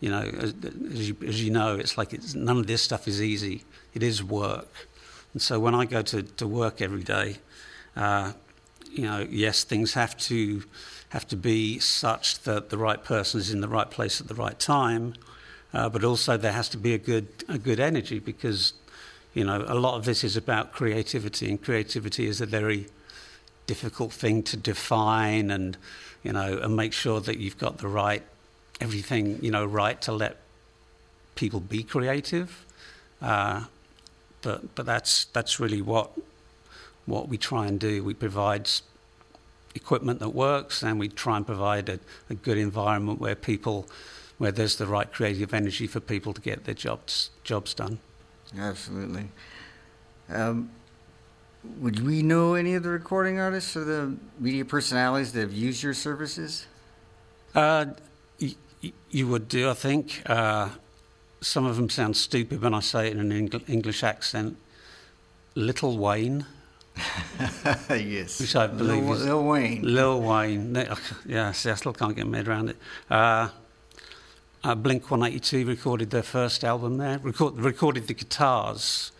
you 0.00 0.08
know 0.08 0.22
as, 0.22 0.54
as, 0.92 1.08
you, 1.08 1.16
as 1.26 1.44
you 1.44 1.50
know 1.50 1.76
it's 1.76 1.98
like 1.98 2.12
it's, 2.12 2.34
none 2.34 2.58
of 2.58 2.66
this 2.66 2.82
stuff 2.82 3.06
is 3.06 3.22
easy. 3.22 3.64
It 3.94 4.02
is 4.02 4.22
work. 4.22 4.68
And 5.32 5.42
so 5.42 5.60
when 5.60 5.74
I 5.74 5.84
go 5.84 6.02
to, 6.02 6.22
to 6.22 6.46
work 6.46 6.80
every 6.80 7.02
day 7.02 7.36
uh, 7.96 8.32
you 8.90 9.04
know 9.04 9.26
yes 9.30 9.64
things 9.64 9.94
have 9.94 10.16
to 10.16 10.62
have 11.10 11.26
to 11.28 11.36
be 11.36 11.78
such 11.78 12.40
that 12.42 12.70
the 12.70 12.78
right 12.78 13.02
person 13.04 13.40
is 13.40 13.50
in 13.50 13.60
the 13.60 13.68
right 13.68 13.90
place 13.90 14.20
at 14.20 14.28
the 14.28 14.34
right 14.34 14.58
time 14.58 15.14
uh, 15.72 15.88
but 15.88 16.04
also 16.04 16.36
there 16.36 16.52
has 16.52 16.68
to 16.68 16.76
be 16.76 16.94
a 16.94 16.98
good 16.98 17.28
a 17.48 17.58
good 17.58 17.80
energy 17.80 18.18
because 18.18 18.72
you 19.34 19.44
know 19.44 19.64
a 19.68 19.74
lot 19.74 19.96
of 19.96 20.04
this 20.04 20.24
is 20.24 20.36
about 20.36 20.72
creativity 20.72 21.48
and 21.48 21.62
creativity 21.62 22.26
is 22.26 22.40
a 22.40 22.46
very 22.46 22.86
difficult 23.72 24.12
thing 24.12 24.42
to 24.42 24.56
define 24.56 25.46
and 25.56 25.76
you 26.24 26.32
know 26.32 26.58
and 26.62 26.74
make 26.74 26.92
sure 26.92 27.20
that 27.20 27.36
you've 27.38 27.58
got 27.66 27.78
the 27.78 27.86
right 28.02 28.24
everything 28.80 29.38
you 29.44 29.50
know 29.50 29.64
right 29.64 29.98
to 30.02 30.12
let 30.12 30.34
people 31.36 31.60
be 31.60 31.82
creative. 31.82 32.66
Uh, 33.22 33.64
but 34.42 34.74
but 34.74 34.86
that's 34.86 35.26
that's 35.36 35.60
really 35.60 35.82
what 35.82 36.08
what 37.06 37.28
we 37.28 37.38
try 37.38 37.66
and 37.66 37.78
do. 37.78 38.02
We 38.02 38.14
provide 38.14 38.68
equipment 39.74 40.18
that 40.18 40.30
works 40.30 40.82
and 40.82 40.98
we 40.98 41.08
try 41.08 41.36
and 41.36 41.46
provide 41.46 41.88
a, 41.88 41.98
a 42.28 42.34
good 42.34 42.58
environment 42.58 43.20
where 43.20 43.36
people 43.36 43.86
where 44.38 44.52
there's 44.52 44.76
the 44.76 44.86
right 44.86 45.12
creative 45.12 45.54
energy 45.54 45.86
for 45.86 46.00
people 46.00 46.32
to 46.32 46.40
get 46.40 46.64
their 46.64 46.74
jobs 46.74 47.30
jobs 47.44 47.74
done. 47.74 47.98
Absolutely. 48.58 49.26
Um, 50.28 50.70
would 51.80 52.00
we 52.06 52.22
know 52.22 52.54
any 52.54 52.74
of 52.74 52.82
the 52.82 52.88
recording 52.90 53.38
artists 53.38 53.76
or 53.76 53.84
the 53.84 54.16
media 54.38 54.64
personalities 54.64 55.32
that 55.32 55.40
have 55.40 55.52
used 55.52 55.82
your 55.82 55.94
services? 55.94 56.66
Uh, 57.54 57.86
y- 58.40 58.54
you 59.10 59.26
would 59.28 59.48
do, 59.48 59.68
I 59.70 59.74
think. 59.74 60.22
Uh, 60.26 60.70
some 61.40 61.64
of 61.66 61.76
them 61.76 61.90
sound 61.90 62.16
stupid 62.16 62.62
when 62.62 62.74
I 62.74 62.80
say 62.80 63.08
it 63.08 63.12
in 63.14 63.20
an 63.20 63.32
Eng- 63.32 63.62
English 63.68 64.02
accent. 64.02 64.56
Little 65.54 65.98
Wayne. 65.98 66.46
yes. 67.90 68.40
Which 68.40 68.54
I 68.56 68.66
believe 68.66 69.04
Lil, 69.04 69.12
is 69.14 69.24
Lil 69.24 69.44
Wayne. 69.44 69.82
Lil 69.82 70.20
Wayne. 70.22 70.86
Yeah, 71.26 71.52
see, 71.52 71.70
I 71.70 71.74
still 71.74 71.92
can't 71.92 72.14
get 72.14 72.26
my 72.26 72.38
head 72.38 72.48
around 72.48 72.70
it. 72.70 72.76
Uh, 73.10 73.48
uh, 74.62 74.74
Blink 74.74 75.10
182 75.10 75.66
recorded 75.66 76.10
their 76.10 76.22
first 76.22 76.62
album 76.64 76.98
there, 76.98 77.18
record, 77.18 77.56
recorded 77.56 78.06
the 78.06 78.14
guitars 78.14 79.12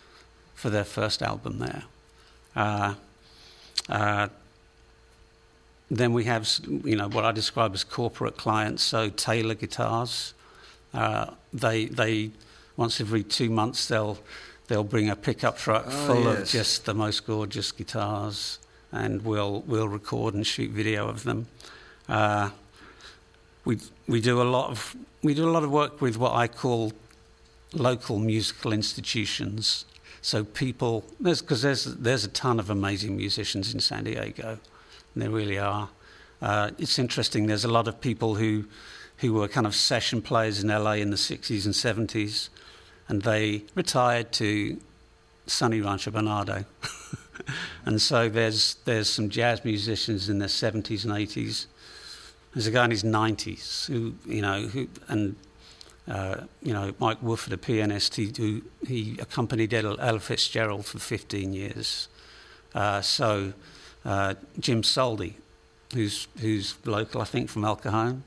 for 0.54 0.68
their 0.68 0.84
first 0.84 1.22
album 1.22 1.58
there. 1.58 1.84
Uh, 2.54 2.94
uh, 3.88 4.28
then 5.90 6.12
we 6.12 6.24
have, 6.24 6.48
you 6.84 6.96
know, 6.96 7.08
what 7.08 7.24
I 7.24 7.32
describe 7.32 7.74
as 7.74 7.84
corporate 7.84 8.36
clients. 8.36 8.82
So 8.82 9.08
Taylor 9.08 9.54
Guitars, 9.54 10.34
uh, 10.94 11.26
they 11.52 11.86
they 11.86 12.30
once 12.76 13.00
every 13.00 13.24
two 13.24 13.50
months 13.50 13.88
they'll 13.88 14.18
they'll 14.68 14.84
bring 14.84 15.10
a 15.10 15.16
pickup 15.16 15.58
truck 15.58 15.84
oh, 15.88 16.06
full 16.06 16.24
yes. 16.24 16.38
of 16.38 16.48
just 16.48 16.84
the 16.84 16.94
most 16.94 17.26
gorgeous 17.26 17.72
guitars, 17.72 18.60
and 18.92 19.24
we'll 19.24 19.62
we'll 19.66 19.88
record 19.88 20.34
and 20.34 20.46
shoot 20.46 20.70
video 20.70 21.08
of 21.08 21.24
them. 21.24 21.48
Uh, 22.08 22.50
we 23.64 23.78
we 24.06 24.20
do 24.20 24.40
a 24.40 24.44
lot 24.44 24.70
of 24.70 24.96
we 25.22 25.34
do 25.34 25.48
a 25.48 25.52
lot 25.52 25.64
of 25.64 25.70
work 25.70 26.00
with 26.00 26.16
what 26.16 26.34
I 26.34 26.46
call 26.46 26.92
local 27.72 28.18
musical 28.18 28.72
institutions. 28.72 29.84
So 30.22 30.44
people, 30.44 31.04
because 31.22 31.62
there's, 31.62 31.84
there's, 31.84 31.96
there's 31.96 32.24
a 32.24 32.28
ton 32.28 32.60
of 32.60 32.70
amazing 32.70 33.16
musicians 33.16 33.72
in 33.72 33.80
San 33.80 34.04
Diego, 34.04 34.58
there 35.16 35.30
really 35.30 35.58
are. 35.58 35.88
Uh, 36.40 36.70
it's 36.78 36.98
interesting. 36.98 37.46
There's 37.46 37.64
a 37.64 37.70
lot 37.70 37.88
of 37.88 38.00
people 38.00 38.36
who 38.36 38.64
who 39.20 39.34
were 39.34 39.48
kind 39.48 39.66
of 39.66 39.74
session 39.74 40.22
players 40.22 40.62
in 40.62 40.68
LA 40.70 40.92
in 40.92 41.10
the 41.10 41.16
60s 41.16 41.66
and 41.66 41.74
70s, 41.74 42.48
and 43.06 43.20
they 43.22 43.62
retired 43.74 44.32
to 44.32 44.80
sunny 45.46 45.82
Rancho 45.82 46.10
Bernardo. 46.10 46.64
and 47.84 48.00
so 48.00 48.30
there's, 48.30 48.76
there's 48.86 49.10
some 49.10 49.28
jazz 49.28 49.62
musicians 49.62 50.30
in 50.30 50.38
their 50.38 50.48
70s 50.48 51.04
and 51.04 51.12
80s. 51.12 51.66
There's 52.54 52.66
a 52.66 52.70
guy 52.70 52.86
in 52.86 52.90
his 52.90 53.02
90s 53.02 53.86
who, 53.86 54.14
you 54.24 54.40
know, 54.40 54.62
who, 54.62 54.88
and, 55.08 55.36
uh, 56.10 56.40
you 56.60 56.72
know, 56.72 56.92
Mike 56.98 57.22
Wofford, 57.22 57.52
a 57.52 57.56
pianist, 57.56 58.16
he, 58.16 58.32
who, 58.36 58.62
he 58.86 59.16
accompanied 59.20 59.72
Ella 59.72 60.18
Fitzgerald 60.18 60.84
for 60.84 60.98
15 60.98 61.52
years. 61.52 62.08
Uh, 62.74 63.00
so 63.00 63.52
uh, 64.04 64.34
Jim 64.58 64.82
Soldi, 64.82 65.34
who's, 65.94 66.26
who's 66.40 66.74
local, 66.84 67.20
I 67.20 67.24
think, 67.24 67.48
from 67.48 67.64
El 67.64 67.76
Cajon, 67.76 68.24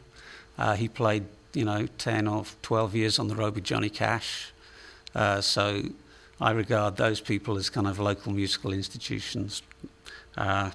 uh, 0.57 0.75
he 0.75 0.87
played, 0.87 1.25
you 1.53 1.65
know, 1.65 1.87
10 1.97 2.25
or 2.25 2.45
12 2.61 2.95
years 2.95 3.19
on 3.19 3.27
the 3.27 3.35
road 3.35 3.55
with 3.55 3.65
Johnny 3.65 3.89
Cash. 3.89 4.53
Uh, 5.13 5.41
so 5.41 5.83
I 6.39 6.51
regard 6.51 6.95
those 6.95 7.19
people 7.19 7.57
as 7.57 7.69
kind 7.69 7.87
of 7.87 7.99
local 7.99 8.31
musical 8.31 8.71
institutions. 8.71 9.61
And 10.37 10.73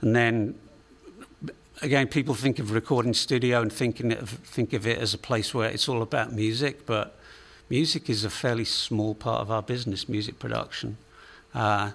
then, 0.00 0.54
again, 1.82 2.06
people 2.06 2.34
think 2.34 2.60
of 2.60 2.70
recording 2.70 3.12
studio 3.12 3.60
and 3.60 3.72
thinking 3.72 4.12
of, 4.12 4.30
think 4.30 4.72
of 4.72 4.86
it 4.86 4.98
as 4.98 5.12
a 5.12 5.18
place 5.18 5.52
where 5.52 5.68
it's 5.68 5.88
all 5.88 6.00
about 6.00 6.32
music, 6.32 6.86
but 6.86 7.18
music 7.68 8.08
is 8.08 8.24
a 8.24 8.30
fairly 8.30 8.64
small 8.64 9.14
part 9.14 9.40
of 9.40 9.50
our 9.50 9.62
business, 9.62 10.08
music 10.08 10.38
production. 10.38 10.96
Uh, 11.54 11.90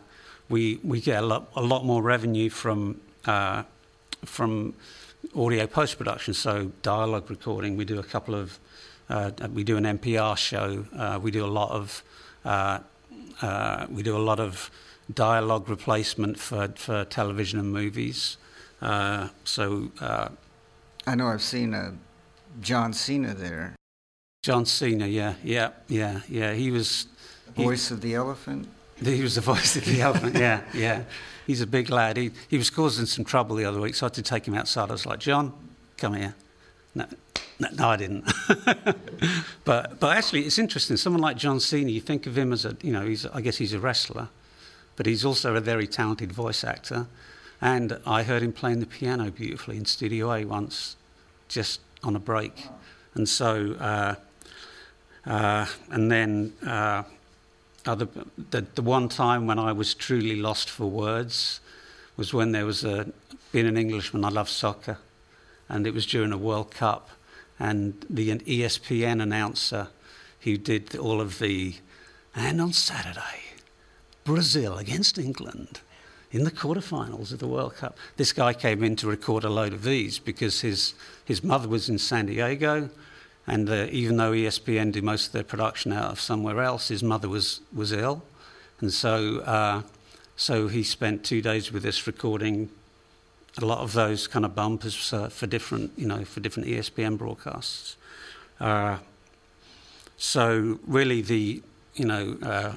we, 0.49 0.79
we 0.83 0.99
get 0.99 1.23
a 1.23 1.25
lot, 1.25 1.49
a 1.55 1.61
lot 1.61 1.85
more 1.85 2.01
revenue 2.01 2.49
from, 2.49 2.99
uh, 3.25 3.63
from 4.25 4.73
audio 5.35 5.65
post 5.65 5.97
production, 5.97 6.33
so 6.33 6.71
dialogue 6.81 7.29
recording. 7.29 7.77
We 7.77 7.85
do 7.85 7.97
a 7.97 8.03
couple 8.03 8.35
of, 8.35 8.59
uh, 9.09 9.31
we 9.53 9.63
do 9.63 9.77
an 9.77 9.85
NPR 9.85 10.37
show. 10.37 10.85
Uh, 10.95 11.17
we 11.21 11.31
do 11.31 11.45
a 11.45 11.47
lot 11.47 11.71
of, 11.71 12.03
uh, 12.43 12.79
uh, 13.41 13.87
we 13.89 14.03
do 14.03 14.17
a 14.17 14.19
lot 14.19 14.39
of 14.39 14.69
dialogue 15.13 15.69
replacement 15.69 16.37
for 16.37 16.67
for 16.75 17.05
television 17.05 17.59
and 17.59 17.71
movies. 17.71 18.35
Uh, 18.81 19.29
so 19.43 19.91
uh, 19.99 20.29
I 21.05 21.15
know 21.15 21.27
I've 21.27 21.41
seen 21.41 21.73
a 21.73 21.93
John 22.61 22.93
Cena 22.93 23.33
there. 23.33 23.75
John 24.43 24.65
Cena, 24.65 25.07
yeah, 25.07 25.35
yeah, 25.43 25.71
yeah, 25.87 26.21
yeah. 26.29 26.53
He 26.53 26.71
was 26.71 27.07
the 27.47 27.63
voice 27.63 27.89
he, 27.89 27.95
of 27.95 28.01
the 28.01 28.15
elephant. 28.15 28.67
He 29.03 29.21
was 29.21 29.35
the 29.35 29.41
voice 29.41 29.75
of 29.75 29.85
the 29.85 30.01
elephant. 30.01 30.35
Yeah, 30.35 30.61
yeah. 30.73 31.03
He's 31.45 31.61
a 31.61 31.67
big 31.67 31.89
lad. 31.89 32.17
He, 32.17 32.31
he 32.49 32.57
was 32.57 32.69
causing 32.69 33.05
some 33.05 33.23
trouble 33.23 33.55
the 33.55 33.65
other 33.65 33.79
week, 33.79 33.95
so 33.95 34.05
I 34.05 34.07
had 34.07 34.15
to 34.15 34.21
take 34.21 34.47
him 34.47 34.53
outside. 34.53 34.89
I 34.89 34.93
was 34.93 35.05
like, 35.05 35.19
John, 35.19 35.53
come 35.97 36.13
here. 36.13 36.35
No, 36.93 37.05
no, 37.59 37.69
no 37.73 37.87
I 37.87 37.95
didn't. 37.95 38.25
but, 39.63 39.99
but 39.99 40.17
actually, 40.17 40.41
it's 40.41 40.59
interesting. 40.59 40.97
Someone 40.97 41.21
like 41.21 41.37
John 41.37 41.59
Cena, 41.59 41.89
you 41.89 42.01
think 42.01 42.25
of 42.25 42.37
him 42.37 42.51
as 42.51 42.65
a, 42.65 42.75
you 42.81 42.91
know, 42.91 43.05
he's, 43.05 43.25
I 43.25 43.39
guess 43.41 43.57
he's 43.57 43.73
a 43.73 43.79
wrestler, 43.79 44.27
but 44.97 45.05
he's 45.05 45.23
also 45.23 45.55
a 45.55 45.61
very 45.61 45.87
talented 45.87 46.33
voice 46.33 46.63
actor. 46.63 47.07
And 47.61 47.99
I 48.05 48.23
heard 48.23 48.43
him 48.43 48.53
playing 48.53 48.79
the 48.79 48.85
piano 48.85 49.31
beautifully 49.31 49.77
in 49.77 49.85
Studio 49.85 50.31
A 50.31 50.45
once, 50.45 50.95
just 51.47 51.81
on 52.03 52.15
a 52.15 52.19
break. 52.19 52.67
And 53.15 53.27
so, 53.27 53.75
uh, 53.79 54.15
uh, 55.25 55.65
and 55.89 56.11
then 56.11 56.53
uh, 56.65 57.03
other, 57.85 58.07
the, 58.51 58.65
the 58.75 58.81
one 58.81 59.09
time 59.09 59.47
when 59.47 59.57
I 59.57 59.71
was 59.71 59.93
truly 59.95 60.35
lost 60.35 60.69
for 60.69 60.85
words 60.85 61.59
was 62.15 62.33
when 62.33 62.51
there 62.51 62.65
was 62.65 62.83
a, 62.83 63.11
being 63.51 63.67
an 63.67 63.77
Englishman, 63.77 64.23
I 64.23 64.29
love 64.29 64.49
soccer, 64.49 64.99
and 65.69 65.87
it 65.87 65.93
was 65.93 66.05
during 66.05 66.31
a 66.31 66.37
World 66.37 66.71
Cup, 66.71 67.09
and 67.59 68.05
the 68.09 68.35
ESPN 68.37 69.21
announcer 69.21 69.87
who 70.41 70.57
did 70.57 70.95
all 70.95 71.19
of 71.19 71.39
the, 71.39 71.75
and 72.35 72.61
on 72.61 72.73
Saturday, 72.73 73.41
Brazil 74.23 74.77
against 74.77 75.17
England 75.17 75.81
in 76.31 76.43
the 76.43 76.51
quarterfinals 76.51 77.31
of 77.31 77.39
the 77.39 77.47
World 77.47 77.75
Cup. 77.75 77.97
This 78.17 78.33
guy 78.33 78.53
came 78.53 78.83
in 78.83 78.95
to 78.97 79.07
record 79.07 79.43
a 79.43 79.49
load 79.49 79.73
of 79.73 79.83
these 79.83 80.19
because 80.19 80.61
his, 80.61 80.93
his 81.23 81.43
mother 81.43 81.67
was 81.67 81.89
in 81.89 81.97
San 81.97 82.25
Diego 82.25 82.89
and 83.47 83.69
uh, 83.69 83.87
even 83.91 84.17
though 84.17 84.33
ESPN 84.33 84.91
did 84.91 85.03
most 85.03 85.27
of 85.27 85.31
their 85.31 85.43
production 85.43 85.93
out 85.93 86.11
of 86.11 86.19
somewhere 86.19 86.61
else, 86.61 86.89
his 86.89 87.01
mother 87.01 87.29
was, 87.29 87.61
was 87.73 87.93
ill. 87.93 88.23
And 88.81 88.91
so, 88.91 89.39
uh, 89.39 89.83
so 90.35 90.67
he 90.67 90.83
spent 90.83 91.23
two 91.23 91.41
days 91.41 91.71
with 91.71 91.85
us 91.85 92.05
recording 92.05 92.69
a 93.59 93.65
lot 93.65 93.79
of 93.79 93.93
those 93.93 94.27
kind 94.27 94.43
of 94.43 94.53
bumpers 94.53 95.13
uh, 95.13 95.29
for 95.29 95.47
different, 95.47 95.91
you 95.97 96.07
know, 96.07 96.25
for 96.25 96.41
different 96.41 96.67
ESPN 96.67 97.17
broadcasts. 97.17 97.95
Uh, 98.59 98.97
so 100.17 100.79
really, 100.85 101.21
the 101.21 101.63
you 101.95 102.05
know, 102.05 102.37
uh, 102.43 102.73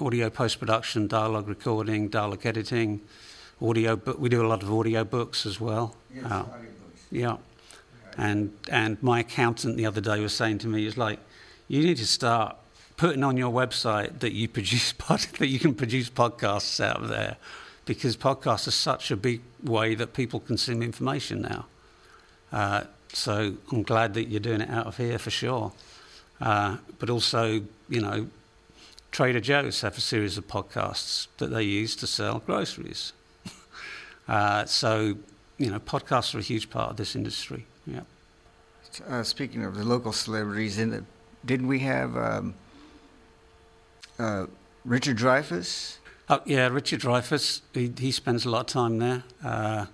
audio 0.00 0.30
post 0.30 0.58
production, 0.58 1.06
dialogue 1.06 1.48
recording, 1.48 2.08
dialogue 2.08 2.46
editing, 2.46 3.00
audio. 3.60 3.96
But 3.96 4.18
we 4.18 4.28
do 4.28 4.44
a 4.44 4.48
lot 4.48 4.62
of 4.62 4.72
audio 4.72 5.04
books 5.04 5.46
as 5.46 5.60
well. 5.60 5.94
Yes, 6.14 6.24
uh, 6.24 6.44
yeah. 7.10 7.36
And, 8.16 8.56
and 8.70 9.02
my 9.02 9.20
accountant 9.20 9.76
the 9.76 9.86
other 9.86 10.00
day 10.00 10.20
was 10.20 10.32
saying 10.32 10.58
to 10.58 10.68
me, 10.68 10.86
"Is 10.86 10.96
like, 10.96 11.18
you 11.68 11.82
need 11.82 11.98
to 11.98 12.06
start 12.06 12.56
putting 12.96 13.22
on 13.22 13.36
your 13.36 13.52
website 13.52 14.20
that 14.20 14.32
you 14.32 14.48
produce 14.58 14.92
pod, 14.92 15.20
that 15.38 15.48
you 15.48 15.58
can 15.58 15.74
produce 15.74 16.10
podcasts 16.10 16.80
out 16.84 17.02
of 17.02 17.08
there, 17.08 17.36
because 17.84 18.16
podcasts 18.16 18.66
are 18.68 18.72
such 18.72 19.10
a 19.10 19.16
big 19.16 19.42
way 19.62 19.94
that 19.94 20.14
people 20.14 20.40
consume 20.40 20.82
information 20.82 21.42
now. 21.42 21.66
Uh, 22.52 22.84
so 23.12 23.54
I'm 23.72 23.82
glad 23.82 24.14
that 24.14 24.28
you're 24.28 24.40
doing 24.40 24.60
it 24.60 24.70
out 24.70 24.86
of 24.86 24.96
here 24.96 25.18
for 25.18 25.30
sure. 25.30 25.72
Uh, 26.40 26.78
but 26.98 27.10
also, 27.10 27.62
you 27.88 28.00
know, 28.00 28.26
Trader 29.10 29.40
Joe's 29.40 29.80
have 29.80 29.98
a 29.98 30.00
series 30.00 30.38
of 30.38 30.46
podcasts 30.46 31.26
that 31.38 31.48
they 31.48 31.62
use 31.62 31.96
to 31.96 32.06
sell 32.06 32.38
groceries. 32.40 33.12
uh, 34.28 34.64
so, 34.66 35.16
you 35.58 35.70
know, 35.70 35.80
podcasts 35.80 36.34
are 36.34 36.38
a 36.38 36.42
huge 36.42 36.70
part 36.70 36.90
of 36.90 36.96
this 36.96 37.16
industry. 37.16 37.66
Yeah. 37.86 38.02
Uh, 39.08 39.22
speaking 39.22 39.64
of 39.64 39.76
the 39.76 39.84
local 39.84 40.12
celebrities, 40.12 40.78
in 40.78 40.90
the, 40.90 41.04
didn't 41.44 41.66
we 41.66 41.80
have 41.80 42.16
um, 42.16 42.54
uh, 44.18 44.46
Richard 44.84 45.16
Dreyfuss? 45.16 45.96
Oh, 46.28 46.40
yeah, 46.44 46.68
Richard 46.68 47.00
Dreyfuss. 47.00 47.62
He, 47.74 47.92
he 47.98 48.12
spends 48.12 48.44
a 48.44 48.50
lot 48.50 48.60
of 48.60 48.66
time 48.66 48.98
there. 48.98 49.24
Uh, 49.42 49.86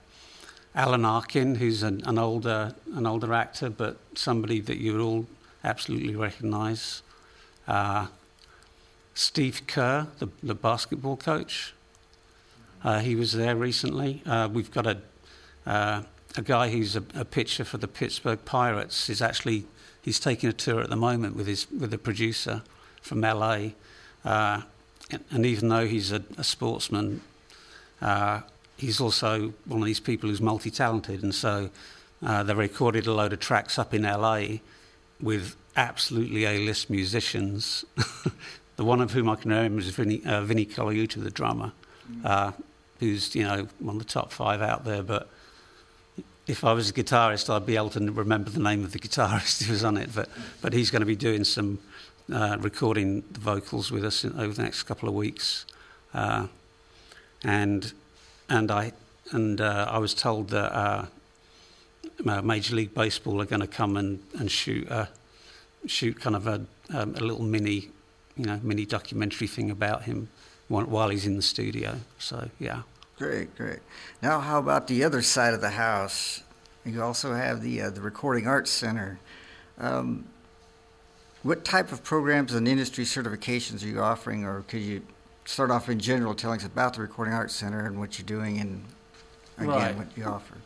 Alan 0.75 1.07
Arkin, 1.07 1.55
who's 1.55 1.83
an, 1.83 2.03
an, 2.05 2.19
older 2.19 2.75
an 2.95 3.07
older 3.07 3.33
actor, 3.33 3.71
but 3.71 3.97
somebody 4.15 4.61
that 4.61 4.77
you 4.77 4.93
would 4.93 5.01
all 5.01 5.27
absolutely 5.65 6.15
recognise. 6.15 7.03
Uh, 9.17 9.19
Steve 9.19 9.63
Kerr, 9.67 10.07
the, 10.19 10.29
the 10.43 10.55
basketball 10.55 11.17
coach. 11.17 11.73
Uh, 12.85 13.01
he 13.01 13.17
was 13.17 13.33
there 13.33 13.57
recently. 13.57 14.23
Uh, 14.27 14.49
we've 14.53 14.71
got 14.71 14.87
a 14.87 14.99
uh, 15.67 16.03
a 16.37 16.43
guy 16.43 16.69
who's 16.69 16.95
a, 16.97 17.03
a 17.15 17.25
pitcher 17.25 17.65
for 17.65 17.79
the 17.79 17.89
Pittsburgh 17.89 18.39
Pirates 18.45 19.09
is 19.09 19.23
actually 19.23 19.65
he's 20.03 20.21
taking 20.21 20.51
a 20.51 20.53
tour 20.53 20.81
at 20.83 20.91
the 20.91 20.97
moment 20.97 21.35
with 21.35 21.47
his 21.47 21.67
with 21.71 21.93
a 21.95 21.99
producer 21.99 22.63
from 23.01 23.23
LA, 23.23 23.71
uh, 24.25 24.61
and, 25.11 25.25
and, 25.31 25.47
even 25.47 25.69
though 25.69 25.87
he's 25.87 26.13
a, 26.13 26.23
a 26.37 26.45
sportsman, 26.45 27.23
uh, 28.03 28.41
he's 28.77 29.01
also 29.01 29.55
one 29.65 29.81
of 29.81 29.87
these 29.87 30.01
people 30.01 30.29
who's 30.29 30.41
multi-talented, 30.41 31.23
and 31.23 31.35
so 31.35 31.71
uh, 32.23 32.43
they 32.43 32.55
recorded 32.55 33.07
a 33.07 33.13
load 33.13 33.33
of 33.33 33.41
tracks 33.41 33.79
up 33.79 33.95
in 33.95 34.03
LA 34.03 34.59
with 35.21 35.57
absolutely 35.75 36.45
A-list 36.45 36.91
musicians. 36.91 37.85
the 38.77 38.85
one 38.85 39.01
of 39.01 39.13
whom 39.13 39.29
I 39.29 39.37
can 39.37 39.51
remember 39.51 39.81
is 39.81 39.89
Vinny, 39.89 40.23
uh, 40.25 40.43
Colaiuta, 40.43 41.23
the 41.23 41.31
drummer, 41.31 41.73
uh, 42.25 42.53
who's 43.01 43.35
you 43.35 43.45
know 43.45 43.69
one 43.79 43.97
of 43.97 44.03
the 44.03 44.09
top 44.09 44.33
five 44.33 44.63
out 44.63 44.85
there, 44.85 45.03
but 45.03 45.29
if 46.47 46.63
I 46.63 46.73
was 46.73 46.91
a 46.91 46.93
guitarist, 46.93 47.53
I'd 47.53 47.67
be 47.67 47.77
able 47.77 47.91
to 47.91 48.01
remember 48.13 48.51
the 48.51 48.61
name 48.61 48.85
of 48.85 48.93
the 48.93 48.99
guitarist 49.07 49.65
who 49.65 49.73
was 49.73 49.85
on 49.85 49.97
it. 49.97 50.11
But, 50.15 50.29
but 50.63 50.73
he's 50.73 50.91
going 50.91 51.01
to 51.01 51.07
be 51.07 51.17
doing 51.17 51.45
some 51.45 51.79
uh, 52.33 52.57
recording 52.61 53.25
the 53.33 53.41
vocals 53.41 53.91
with 53.91 54.05
us 54.05 54.25
in, 54.25 54.39
over 54.39 54.53
the 54.53 54.63
next 54.63 54.85
couple 54.85 55.09
of 55.09 55.15
weeks. 55.15 55.67
Uh, 56.15 56.47
and 57.45 57.93
and 58.49 58.71
I 58.71 58.93
and 59.33 59.61
uh, 59.61 59.87
I 59.91 59.99
was 59.99 60.15
told 60.15 60.51
that 60.51 60.73
uh, 60.73 61.07
Major 62.43 62.77
League 62.77 62.95
Baseball 62.95 63.41
are 63.41 63.45
going 63.45 63.61
to 63.61 63.67
come 63.67 63.97
and, 63.97 64.23
and 64.39 64.51
shoot 64.51 64.89
a, 64.89 65.09
shoot 65.87 66.21
kind 66.21 66.37
of 66.37 66.47
a, 66.47 66.65
um, 66.95 67.15
a 67.17 67.21
little 67.21 67.43
mini 67.43 67.91
you 68.37 68.45
know 68.45 68.61
mini 68.63 68.87
documentary 68.87 69.47
thing 69.47 69.71
about 69.71 70.03
him 70.03 70.29
while 70.69 71.09
he's 71.09 71.27
in 71.27 71.37
the 71.37 71.43
studio. 71.43 71.97
So 72.19 72.49
yeah. 72.59 72.83
Great, 73.19 73.57
great. 73.57 73.79
Now, 74.21 74.41
how 74.41 74.59
about 74.59 74.89
the 74.89 75.03
other 75.05 75.23
side 75.23 75.55
of 75.55 75.63
the 75.63 75.71
house? 75.71 76.43
You 76.85 77.03
also 77.03 77.33
have 77.33 77.63
the 77.63 77.83
uh, 77.83 77.91
the 77.91 78.01
Recording 78.01 78.47
Arts 78.47 78.71
Center. 78.71 79.19
Um, 79.79 80.27
what 81.43 81.65
type 81.65 81.93
of 81.93 82.03
programs 82.03 82.55
and 82.55 82.67
industry 82.67 83.05
certifications 83.05 83.85
are 83.85 83.89
you 83.89 84.01
offering, 84.01 84.45
or 84.45 84.63
could 84.69 84.81
you 84.81 85.03
start 85.45 85.71
off 85.71 85.89
in 85.89 85.99
general, 85.99 86.35
telling 86.35 86.61
us 86.61 86.67
about 86.67 86.95
the 86.95 87.01
Recording 87.01 87.33
Arts 87.33 87.55
Center 87.55 87.87
and 87.87 87.99
what 87.99 88.19
you're 88.19 88.27
doing, 88.27 88.59
and 88.59 88.85
again 89.57 89.69
right. 89.69 89.97
what 89.97 90.09
you 90.17 90.25
offer? 90.25 90.57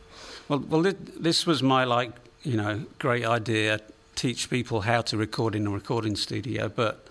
Well, 0.49 0.59
well, 0.59 0.93
this 1.19 1.45
was 1.45 1.63
my 1.63 1.85
like 1.85 2.11
you 2.43 2.57
know, 2.57 2.85
great 2.99 3.25
idea. 3.25 3.79
Teach 4.15 4.49
people 4.49 4.81
how 4.81 5.01
to 5.03 5.17
record 5.17 5.55
in 5.55 5.67
a 5.67 5.69
recording 5.69 6.15
studio, 6.15 6.69
but 6.69 7.07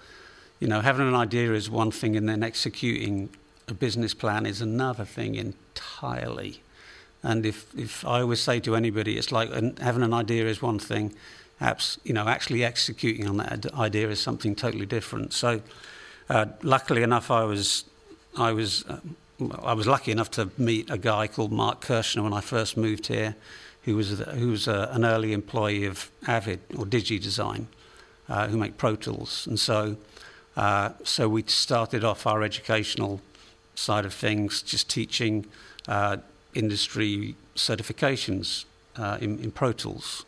you 0.61 0.69
know, 0.69 0.81
having 0.81 1.09
an 1.09 1.15
idea 1.15 1.53
is 1.53 1.71
one 1.71 1.91
thing, 1.91 2.17
and 2.17 2.29
then 2.29 2.43
executing 2.43 3.31
a 3.67 3.75
business 3.75 4.15
plan 4.15 4.47
is 4.47 4.61
another 4.61 5.05
thing 5.05 5.35
entirely. 5.35 6.61
And 7.23 7.45
if, 7.45 7.67
if 7.77 8.05
I 8.07 8.21
always 8.21 8.41
say 8.41 8.61
to 8.61 8.77
anybody, 8.77 9.17
it's 9.17 9.33
like 9.33 9.51
having 9.79 10.03
an 10.03 10.15
idea 10.15 10.47
is 10.47 10.63
one 10.63 10.79
thing, 10.79 11.15
perhaps 11.59 11.99
you 12.05 12.13
know, 12.13 12.29
actually 12.29 12.65
executing 12.65 13.27
on 13.27 13.39
that 13.39 13.73
idea 13.75 14.09
is 14.11 14.21
something 14.21 14.55
totally 14.55 14.87
different. 14.87 15.33
So, 15.33 15.61
uh, 16.29 16.47
luckily 16.63 17.03
enough, 17.03 17.31
I 17.31 17.45
was 17.45 17.85
I 18.37 18.53
was 18.53 18.85
uh, 18.87 19.01
I 19.63 19.73
was 19.73 19.87
lucky 19.87 20.13
enough 20.13 20.31
to 20.33 20.51
meet 20.59 20.91
a 20.91 20.99
guy 20.99 21.27
called 21.27 21.53
Mark 21.53 21.81
Kirshner 21.81 22.23
when 22.23 22.33
I 22.33 22.41
first 22.41 22.77
moved 22.77 23.07
here, 23.07 23.35
who 23.85 23.97
was 23.97 24.21
who 24.21 24.51
was 24.51 24.69
a, 24.69 24.91
an 24.93 25.05
early 25.05 25.33
employee 25.33 25.87
of 25.87 26.11
Avid 26.27 26.61
or 26.77 26.85
Digidesign, 26.85 27.67
uh, 28.29 28.49
who 28.49 28.57
make 28.57 28.77
Pro 28.77 28.97
Tools, 28.97 29.47
and 29.47 29.59
so 29.59 29.97
uh, 30.57 30.91
so 31.05 31.29
we 31.29 31.43
started 31.47 32.05
off 32.05 32.27
our 32.27 32.43
educational 32.43 33.21
side 33.75 34.05
of 34.05 34.13
things, 34.13 34.63
just 34.63 34.91
teaching 34.91 35.47
uh, 35.89 36.19
industry 36.55 37.37
certifications 37.57 38.65
uh, 38.97 39.19
in, 39.21 39.39
in, 39.39 39.51
Pro 39.51 39.73
Tools 39.73 40.25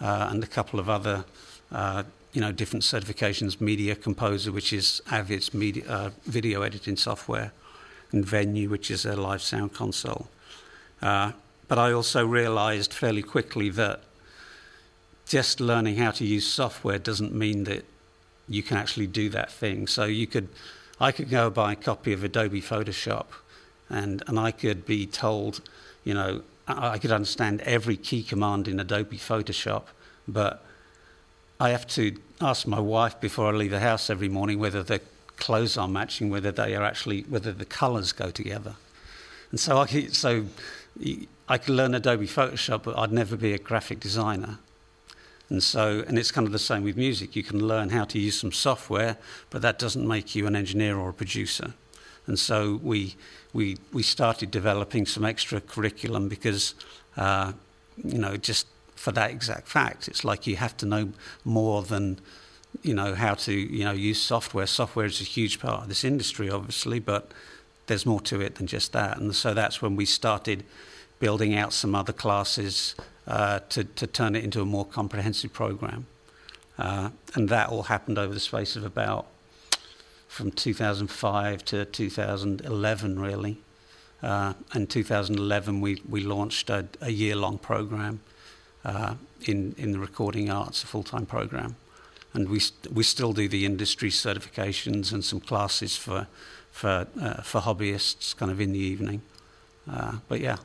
uh, 0.00 0.28
and 0.30 0.42
a 0.42 0.46
couple 0.46 0.80
of 0.80 0.88
other, 0.88 1.24
uh, 1.70 2.02
you 2.32 2.40
know, 2.40 2.52
different 2.52 2.82
certifications. 2.82 3.60
Media 3.60 3.94
Composer, 3.94 4.52
which 4.52 4.72
is 4.72 5.00
Avid's 5.10 5.54
media, 5.54 5.84
uh, 5.88 6.10
video 6.24 6.62
editing 6.62 6.96
software, 6.96 7.52
and 8.10 8.26
Venue, 8.26 8.68
which 8.68 8.90
is 8.90 9.06
a 9.06 9.16
live 9.16 9.42
sound 9.42 9.72
console. 9.72 10.28
But 11.72 11.78
I 11.78 11.92
also 11.92 12.26
realised 12.26 12.92
fairly 12.92 13.22
quickly 13.22 13.70
that 13.70 14.00
just 15.26 15.58
learning 15.58 15.96
how 15.96 16.10
to 16.10 16.24
use 16.26 16.46
software 16.46 16.98
doesn't 16.98 17.32
mean 17.32 17.64
that 17.64 17.86
you 18.48 18.62
can 18.62 18.76
actually 18.76 19.06
do 19.06 19.28
that 19.30 19.50
thing. 19.50 19.86
So 19.86 20.04
you 20.04 20.26
could 20.26 20.48
I 21.00 21.10
could 21.10 21.30
go 21.30 21.50
buy 21.50 21.72
a 21.72 21.76
copy 21.76 22.12
of 22.12 22.22
Adobe 22.22 22.62
Photoshop 22.62 23.26
and, 23.90 24.22
and 24.26 24.38
I 24.38 24.52
could 24.52 24.86
be 24.86 25.04
told, 25.06 25.60
you 26.04 26.14
know, 26.14 26.42
I 26.68 26.98
could 26.98 27.10
understand 27.10 27.60
every 27.62 27.96
key 27.96 28.22
command 28.22 28.68
in 28.68 28.78
Adobe 28.78 29.18
Photoshop, 29.18 29.84
but 30.28 30.64
I 31.58 31.70
have 31.70 31.86
to 31.88 32.16
ask 32.40 32.66
my 32.66 32.78
wife 32.78 33.20
before 33.20 33.48
I 33.48 33.56
leave 33.56 33.72
the 33.72 33.80
house 33.80 34.10
every 34.10 34.28
morning 34.28 34.58
whether 34.58 34.82
the 34.82 35.00
clothes 35.36 35.76
are 35.76 35.88
matching, 35.88 36.30
whether 36.30 36.52
they 36.52 36.76
are 36.76 36.84
actually, 36.84 37.22
whether 37.22 37.52
the 37.52 37.64
colours 37.64 38.12
go 38.12 38.30
together. 38.30 38.76
And 39.50 39.58
so 39.58 39.78
I 39.78 39.86
could, 39.86 40.14
so 40.14 40.46
I 41.48 41.58
could 41.58 41.74
learn 41.74 41.94
Adobe 41.94 42.28
Photoshop, 42.28 42.84
but 42.84 42.96
I'd 42.96 43.12
never 43.12 43.36
be 43.36 43.52
a 43.52 43.58
graphic 43.58 44.00
designer. 44.00 44.58
And 45.48 45.62
so, 45.62 46.04
and 46.08 46.18
it's 46.18 46.30
kind 46.30 46.46
of 46.46 46.52
the 46.52 46.58
same 46.58 46.82
with 46.82 46.96
music. 46.96 47.36
You 47.36 47.42
can 47.42 47.66
learn 47.66 47.90
how 47.90 48.04
to 48.04 48.18
use 48.18 48.40
some 48.40 48.52
software, 48.52 49.18
but 49.50 49.60
that 49.62 49.78
doesn't 49.78 50.06
make 50.06 50.34
you 50.34 50.46
an 50.46 50.56
engineer 50.56 50.96
or 50.96 51.10
a 51.10 51.12
producer. 51.12 51.74
And 52.26 52.38
so 52.38 52.80
we 52.82 53.16
we 53.52 53.76
we 53.92 54.02
started 54.02 54.50
developing 54.50 55.06
some 55.06 55.24
extra 55.24 55.60
curriculum 55.60 56.28
because, 56.28 56.74
uh, 57.16 57.52
you 58.02 58.18
know, 58.18 58.36
just 58.36 58.66
for 58.94 59.12
that 59.12 59.30
exact 59.30 59.68
fact, 59.68 60.08
it's 60.08 60.24
like 60.24 60.46
you 60.46 60.56
have 60.56 60.76
to 60.78 60.86
know 60.86 61.12
more 61.44 61.82
than 61.82 62.20
you 62.82 62.94
know 62.94 63.14
how 63.14 63.34
to 63.34 63.52
you 63.52 63.84
know 63.84 63.92
use 63.92 64.22
software. 64.22 64.66
Software 64.66 65.06
is 65.06 65.20
a 65.20 65.24
huge 65.24 65.60
part 65.60 65.82
of 65.82 65.88
this 65.88 66.04
industry, 66.04 66.48
obviously, 66.48 67.00
but 67.00 67.32
there's 67.86 68.06
more 68.06 68.20
to 68.20 68.40
it 68.40 68.54
than 68.54 68.66
just 68.66 68.92
that. 68.92 69.18
And 69.18 69.34
so 69.34 69.52
that's 69.54 69.82
when 69.82 69.96
we 69.96 70.06
started 70.06 70.64
building 71.18 71.54
out 71.54 71.72
some 71.72 71.94
other 71.94 72.12
classes 72.12 72.94
uh, 73.26 73.60
to, 73.68 73.84
to 73.84 74.06
turn 74.06 74.34
it 74.34 74.44
into 74.44 74.60
a 74.60 74.64
more 74.64 74.84
comprehensive 74.84 75.52
program. 75.52 76.06
Uh, 76.78 77.10
and 77.34 77.48
that 77.48 77.68
all 77.68 77.84
happened 77.84 78.18
over 78.18 78.32
the 78.32 78.40
space 78.40 78.76
of 78.76 78.84
about 78.84 79.26
from 80.28 80.50
2005 80.50 81.64
to 81.66 81.84
2011, 81.84 83.18
really. 83.18 83.58
Uh, 84.22 84.54
in 84.74 84.86
2011, 84.86 85.80
we, 85.80 86.00
we 86.08 86.20
launched 86.22 86.70
a, 86.70 86.86
a 87.00 87.10
year 87.10 87.36
long 87.36 87.58
program 87.58 88.20
uh, 88.84 89.14
in, 89.42 89.74
in 89.76 89.92
the 89.92 89.98
recording 89.98 90.50
arts, 90.50 90.82
a 90.82 90.86
full 90.86 91.02
time 91.02 91.26
program. 91.26 91.76
And 92.32 92.48
we, 92.48 92.60
st- 92.60 92.92
we 92.92 93.02
still 93.02 93.32
do 93.32 93.46
the 93.48 93.66
industry 93.66 94.08
certifications 94.08 95.12
and 95.12 95.22
some 95.22 95.40
classes 95.40 95.96
for, 95.96 96.26
for, 96.70 97.06
uh, 97.20 97.42
for 97.42 97.60
hobbyists 97.60 98.34
kind 98.34 98.50
of 98.50 98.60
in 98.60 98.72
the 98.72 98.78
evening. 98.78 99.20
Uh, 99.90 100.18
but 100.28 100.40
yeah. 100.40 100.56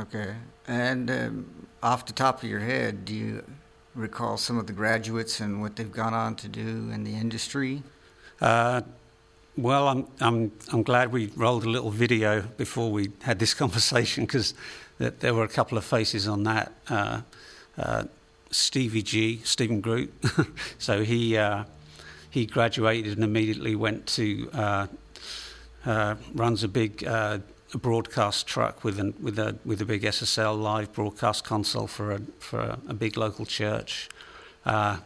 Okay. 0.00 0.34
And 0.66 1.10
um, 1.10 1.65
off 1.86 2.04
the 2.04 2.12
top 2.12 2.42
of 2.42 2.48
your 2.48 2.58
head, 2.58 3.04
do 3.04 3.14
you 3.14 3.44
recall 3.94 4.36
some 4.36 4.58
of 4.58 4.66
the 4.66 4.72
graduates 4.72 5.38
and 5.38 5.60
what 5.60 5.76
they've 5.76 5.92
gone 5.92 6.14
on 6.14 6.34
to 6.34 6.48
do 6.48 6.90
in 6.90 7.04
the 7.04 7.14
industry? 7.14 7.80
Uh, 8.40 8.80
well, 9.56 9.86
I'm, 9.86 10.06
I'm, 10.20 10.52
I'm 10.72 10.82
glad 10.82 11.12
we 11.12 11.28
rolled 11.36 11.64
a 11.64 11.70
little 11.70 11.92
video 11.92 12.42
before 12.42 12.90
we 12.90 13.12
had 13.22 13.38
this 13.38 13.54
conversation 13.62 14.24
because 14.24 14.52
there 14.98 15.32
were 15.32 15.44
a 15.44 15.48
couple 15.48 15.78
of 15.78 15.84
faces 15.84 16.26
on 16.26 16.42
that. 16.42 16.72
Uh, 16.88 17.20
uh, 17.78 18.04
Stevie 18.50 19.02
G, 19.02 19.40
Stephen 19.44 19.80
Groot. 19.80 20.12
so 20.78 21.04
he, 21.04 21.36
uh, 21.36 21.64
he 22.30 22.46
graduated 22.46 23.14
and 23.14 23.22
immediately 23.22 23.76
went 23.76 24.06
to, 24.08 24.50
uh, 24.52 24.86
uh, 25.84 26.16
runs 26.34 26.64
a 26.64 26.68
big 26.68 27.04
a 27.74 27.78
broadcast 27.78 28.46
truck 28.46 28.84
with 28.84 28.98
an, 28.98 29.14
with 29.20 29.38
a 29.38 29.56
with 29.64 29.80
a 29.80 29.84
big 29.84 30.02
SSL 30.02 30.60
live 30.60 30.92
broadcast 30.92 31.44
console 31.44 31.86
for 31.86 32.12
a 32.12 32.20
for 32.38 32.60
a, 32.60 32.78
a 32.88 32.94
big 32.94 33.16
local 33.16 33.44
church. 33.44 34.08
Uh, 34.64 34.98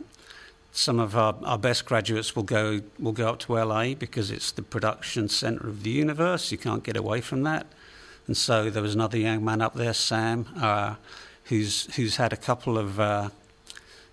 some 0.73 1.01
of 1.01 1.16
our, 1.16 1.35
our 1.44 1.59
best 1.59 1.85
graduates 1.85 2.37
will 2.37 2.42
go 2.42 2.81
will 2.99 3.12
go 3.12 3.29
up 3.29 3.38
to 3.40 3.55
LA 3.55 3.94
because 3.94 4.31
it's 4.31 4.53
the 4.53 4.62
production 4.62 5.29
center 5.29 5.68
of 5.68 5.83
the 5.83 5.90
universe. 5.90 6.53
You 6.53 6.59
can't 6.59 6.83
get 6.83 6.96
away 6.96 7.20
from 7.20 7.42
that. 7.44 7.66
And 8.27 8.37
so 8.37 8.70
there 8.70 8.83
was 8.83 8.94
another 8.94 9.18
young 9.18 9.44
man 9.44 9.61
up 9.61 9.75
there, 9.75 9.94
Sam, 9.94 10.46
uh, 10.61 10.94
who's 11.44 11.94
who's 11.96 12.16
had 12.16 12.33
a 12.33 12.37
couple 12.37 12.79
of. 12.79 13.01
Uh, 13.01 13.31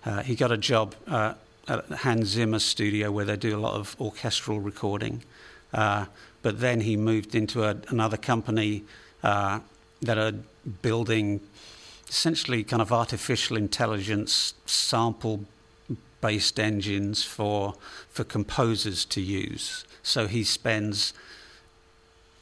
uh 0.06 0.24
he 0.24 0.36
got 0.36 0.52
a 0.52 0.58
job 0.58 0.96
uh, 1.08 1.34
at 1.68 1.86
Hans 1.90 2.30
Zimmer 2.30 2.60
studio 2.60 3.12
where 3.12 3.26
they 3.26 3.36
do 3.36 3.56
a 3.56 3.60
lot 3.60 3.74
of 3.74 3.96
orchestral 4.00 4.60
recording. 4.60 5.24
But 6.42 6.60
then 6.60 6.82
he 6.82 6.96
moved 6.96 7.36
into 7.36 7.64
a, 7.64 7.78
another 7.90 8.18
company 8.18 8.84
uh, 9.24 9.60
that 10.02 10.18
are 10.18 10.34
building 10.82 11.42
essentially 12.08 12.64
kind 12.64 12.82
of 12.82 12.92
artificial 12.92 13.58
intelligence 13.58 14.54
sample 14.66 15.46
based 16.22 16.60
engines 16.60 17.24
for 17.24 17.76
for 18.10 18.24
composers 18.24 19.06
to 19.06 19.22
use. 19.22 19.86
So 20.04 20.28
he 20.28 20.44
spends 20.44 21.14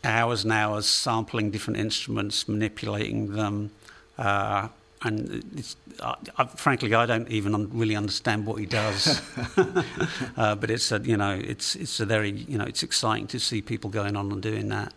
hours 0.03 0.43
and 0.43 0.53
hours 0.53 0.85
sampling 0.85 1.51
different 1.51 1.79
instruments, 1.79 2.47
manipulating 2.47 3.33
them, 3.33 3.71
uh, 4.17 4.69
and 5.05 5.63
uh, 5.99 6.45
frankly, 6.45 6.93
I 6.95 7.05
don't 7.05 7.29
even 7.29 7.69
really 7.77 7.95
understand 7.95 8.47
what 8.47 8.59
he 8.59 8.65
does. 8.65 9.21
uh, 10.37 10.55
but 10.55 10.71
it's 10.71 10.91
a, 10.91 10.99
you 10.99 11.15
know, 11.15 11.31
it's 11.31 11.75
it's 11.75 11.99
a 11.99 12.05
very, 12.05 12.31
you 12.31 12.57
know, 12.57 12.65
it's 12.65 12.81
exciting 12.81 13.27
to 13.27 13.39
see 13.39 13.61
people 13.61 13.91
going 13.91 14.15
on 14.15 14.31
and 14.31 14.41
doing 14.41 14.69
that. 14.69 14.93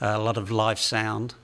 Uh, 0.00 0.12
a 0.14 0.18
lot 0.18 0.36
of 0.36 0.50
live 0.50 0.78
sound. 0.78 1.34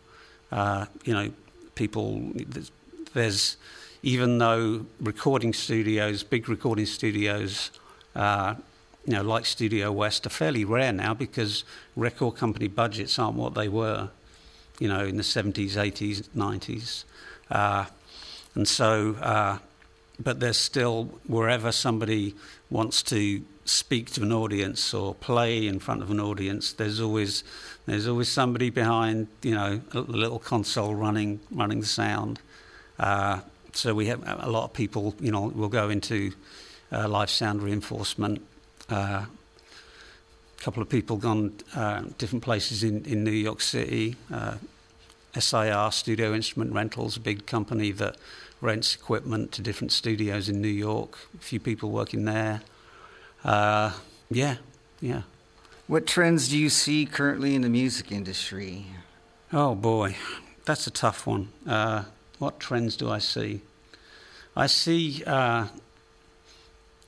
Uh, 0.51 0.85
you 1.05 1.14
know, 1.14 1.33
people. 1.75 2.20
There's, 2.35 2.70
there's, 3.14 3.57
even 4.03 4.38
though 4.38 4.85
recording 5.01 5.55
studios, 5.55 6.22
big 6.22 6.48
recording 6.51 6.87
studios, 6.87 7.70
uh, 8.14 8.55
you 9.07 9.14
know, 9.14 9.22
like 9.22 9.46
Studio 9.46 9.90
West, 9.90 10.27
are 10.27 10.31
fairly 10.31 10.66
rare 10.66 10.92
now 10.92 11.14
because 11.14 11.64
record 11.96 12.37
company 12.37 12.68
budgets 12.68 13.18
aren't 13.18 13.37
what 13.37 13.55
they 13.55 13.68
were, 13.68 14.11
you 14.79 14.88
know, 14.88 15.01
in 15.01 15.16
the 15.16 15.22
70s, 15.22 15.72
80s, 15.72 16.29
90s. 16.37 17.05
Uh, 17.51 17.87
and 18.55 18.69
so, 18.69 19.17
uh, 19.21 19.59
but 20.23 20.41
there's 20.41 20.59
still, 20.59 21.05
wherever 21.27 21.73
somebody 21.73 22.35
wants 22.71 23.03
to 23.05 23.43
speak 23.65 24.11
to 24.11 24.23
an 24.23 24.33
audience 24.33 24.93
or 24.93 25.15
play 25.15 25.67
in 25.67 25.79
front 25.79 26.03
of 26.03 26.11
an 26.11 26.21
audience, 26.21 26.73
there's 26.73 27.01
always, 27.01 27.45
there's 27.87 28.07
always 28.07 28.29
somebody 28.29 28.71
behind, 28.71 29.29
you 29.43 29.55
know, 29.55 29.81
a 29.93 30.01
little 30.01 30.38
console 30.38 30.95
running, 30.95 31.41
running 31.51 31.81
the 31.81 31.87
sound. 31.87 32.41
Uh, 32.99 33.41
so 33.73 33.95
we 33.95 34.07
have 34.07 34.23
a 34.27 34.51
lot 34.51 34.65
of 34.65 34.73
people, 34.73 35.15
you 35.19 35.31
know, 35.31 35.43
will 35.43 35.69
go 35.69 35.88
into 35.88 36.33
uh, 36.93 37.09
live 37.09 37.31
sound 37.31 37.62
reinforcement. 37.62 38.43
Uh, 38.91 39.25
a 39.25 40.62
couple 40.62 40.83
of 40.83 40.88
people 40.88 41.17
gone 41.17 41.55
uh, 41.75 42.03
different 42.19 42.45
places 42.45 42.85
in, 42.85 43.05
in 43.07 43.25
New 43.25 43.31
York 43.31 43.61
City. 43.61 44.17
Uh, 44.31 44.57
SIR 45.38 45.91
Studio 45.93 46.35
Instrument 46.35 46.73
Rentals, 46.75 47.17
a 47.17 47.21
big 47.21 47.47
company 47.47 47.91
that 47.93 48.17
rents 48.62 48.94
equipment 48.94 49.53
to 49.53 49.61
different 49.61 49.92
studios 49.92 50.48
in 50.48 50.62
New 50.62 50.68
York. 50.68 51.18
A 51.35 51.42
few 51.42 51.61
people 51.61 51.90
working 51.90 52.25
there. 52.25 52.62
Uh, 53.44 53.92
yeah, 54.31 54.57
yeah. 55.01 55.22
What 55.88 56.07
trends 56.07 56.48
do 56.48 56.57
you 56.57 56.70
see 56.70 57.05
currently 57.05 57.55
in 57.55 57.62
the 57.62 57.68
music 57.68 58.12
industry? 58.12 58.87
Oh 59.53 59.75
boy, 59.75 60.16
that's 60.64 60.87
a 60.87 60.90
tough 60.90 61.27
one. 61.27 61.48
Uh, 61.66 62.05
what 62.38 62.61
trends 62.61 62.96
do 62.96 63.11
I 63.11 63.18
see? 63.18 63.61
I 64.57 64.68
see 64.68 65.22
uh, 65.27 65.66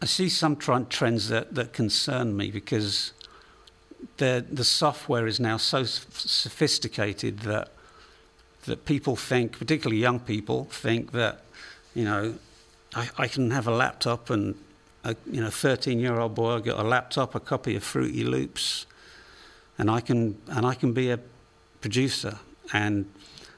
I 0.03 0.07
see 0.07 0.29
some 0.29 0.57
trends 0.57 1.29
that, 1.29 1.55
that 1.55 1.73
concern 1.73 2.37
me 2.37 2.51
because 2.51 3.13
the 4.17 4.45
the 4.51 4.65
software 4.65 5.27
is 5.27 5.39
now 5.39 5.57
so 5.57 5.85
sophisticated 5.85 7.41
that 7.41 7.74
that 8.67 8.85
people 8.85 9.17
think, 9.17 9.59
particularly 9.59 10.01
young 10.01 10.21
people, 10.21 10.65
think 10.65 11.13
that 11.13 11.43
you 11.95 12.05
know 12.05 12.35
I, 12.95 13.09
I 13.19 13.29
can 13.29 13.51
have 13.51 13.67
a 13.67 13.71
laptop 13.71 14.31
and 14.31 14.55
a 15.05 15.17
you 15.31 15.41
know 15.41 15.51
13 15.51 15.99
year 15.99 16.19
old 16.19 16.35
boy 16.35 16.61
got 16.61 16.79
a 16.79 16.89
laptop, 16.89 17.35
a 17.35 17.41
copy 17.41 17.77
of 17.77 17.85
Fruity 17.85 18.25
Loops, 18.25 18.87
and 19.79 19.91
I 19.91 20.01
can 20.01 20.39
and 20.49 20.67
I 20.67 20.75
can 20.75 20.93
be 20.93 21.11
a 21.11 21.19
producer. 21.81 22.39
And 22.73 23.07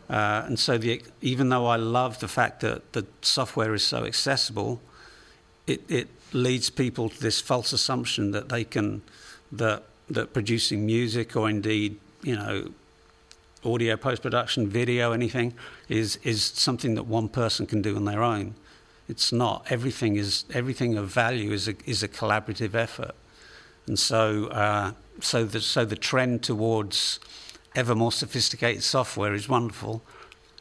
uh, 0.08 0.44
and 0.46 0.58
so 0.58 0.78
the, 0.78 1.02
even 1.20 1.48
though 1.48 1.66
I 1.66 1.76
love 1.76 2.20
the 2.20 2.28
fact 2.28 2.60
that 2.60 2.92
the 2.92 3.06
software 3.22 3.74
is 3.74 3.82
so 3.82 4.04
accessible, 4.04 4.80
it, 5.66 5.82
it 5.88 6.08
leads 6.32 6.70
people 6.70 7.08
to 7.08 7.20
this 7.20 7.40
false 7.40 7.72
assumption 7.72 8.30
that 8.32 8.48
they 8.48 8.64
can 8.64 9.02
that 9.52 9.84
that 10.10 10.32
producing 10.32 10.86
music 10.86 11.36
or 11.36 11.48
indeed 11.48 11.98
you 12.22 12.36
know 12.36 12.70
audio 13.66 13.96
post 13.96 14.22
production, 14.22 14.68
video, 14.68 15.12
anything 15.12 15.54
is 15.88 16.18
is 16.22 16.42
something 16.42 16.94
that 16.94 17.04
one 17.04 17.28
person 17.28 17.66
can 17.66 17.82
do 17.82 17.96
on 17.96 18.04
their 18.04 18.22
own. 18.22 18.54
It's 19.08 19.32
not. 19.32 19.66
Everything 19.70 20.16
is 20.16 20.44
everything 20.52 20.96
of 20.96 21.08
value 21.08 21.52
is 21.52 21.68
a 21.68 21.74
is 21.84 22.02
a 22.02 22.08
collaborative 22.08 22.74
effort, 22.74 23.14
and 23.86 23.98
so 23.98 24.46
uh, 24.46 24.92
so 25.20 25.44
the 25.44 25.60
so 25.60 25.84
the 25.84 25.96
trend 25.96 26.42
towards 26.42 27.20
ever 27.74 27.94
more 27.94 28.12
sophisticated 28.12 28.82
software 28.82 29.34
is 29.34 29.48
wonderful 29.48 30.02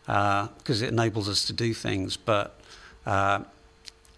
because 0.05 0.81
uh, 0.81 0.85
it 0.85 0.89
enables 0.89 1.29
us 1.29 1.45
to 1.45 1.53
do 1.53 1.73
things. 1.73 2.17
But 2.17 2.59
uh, 3.05 3.39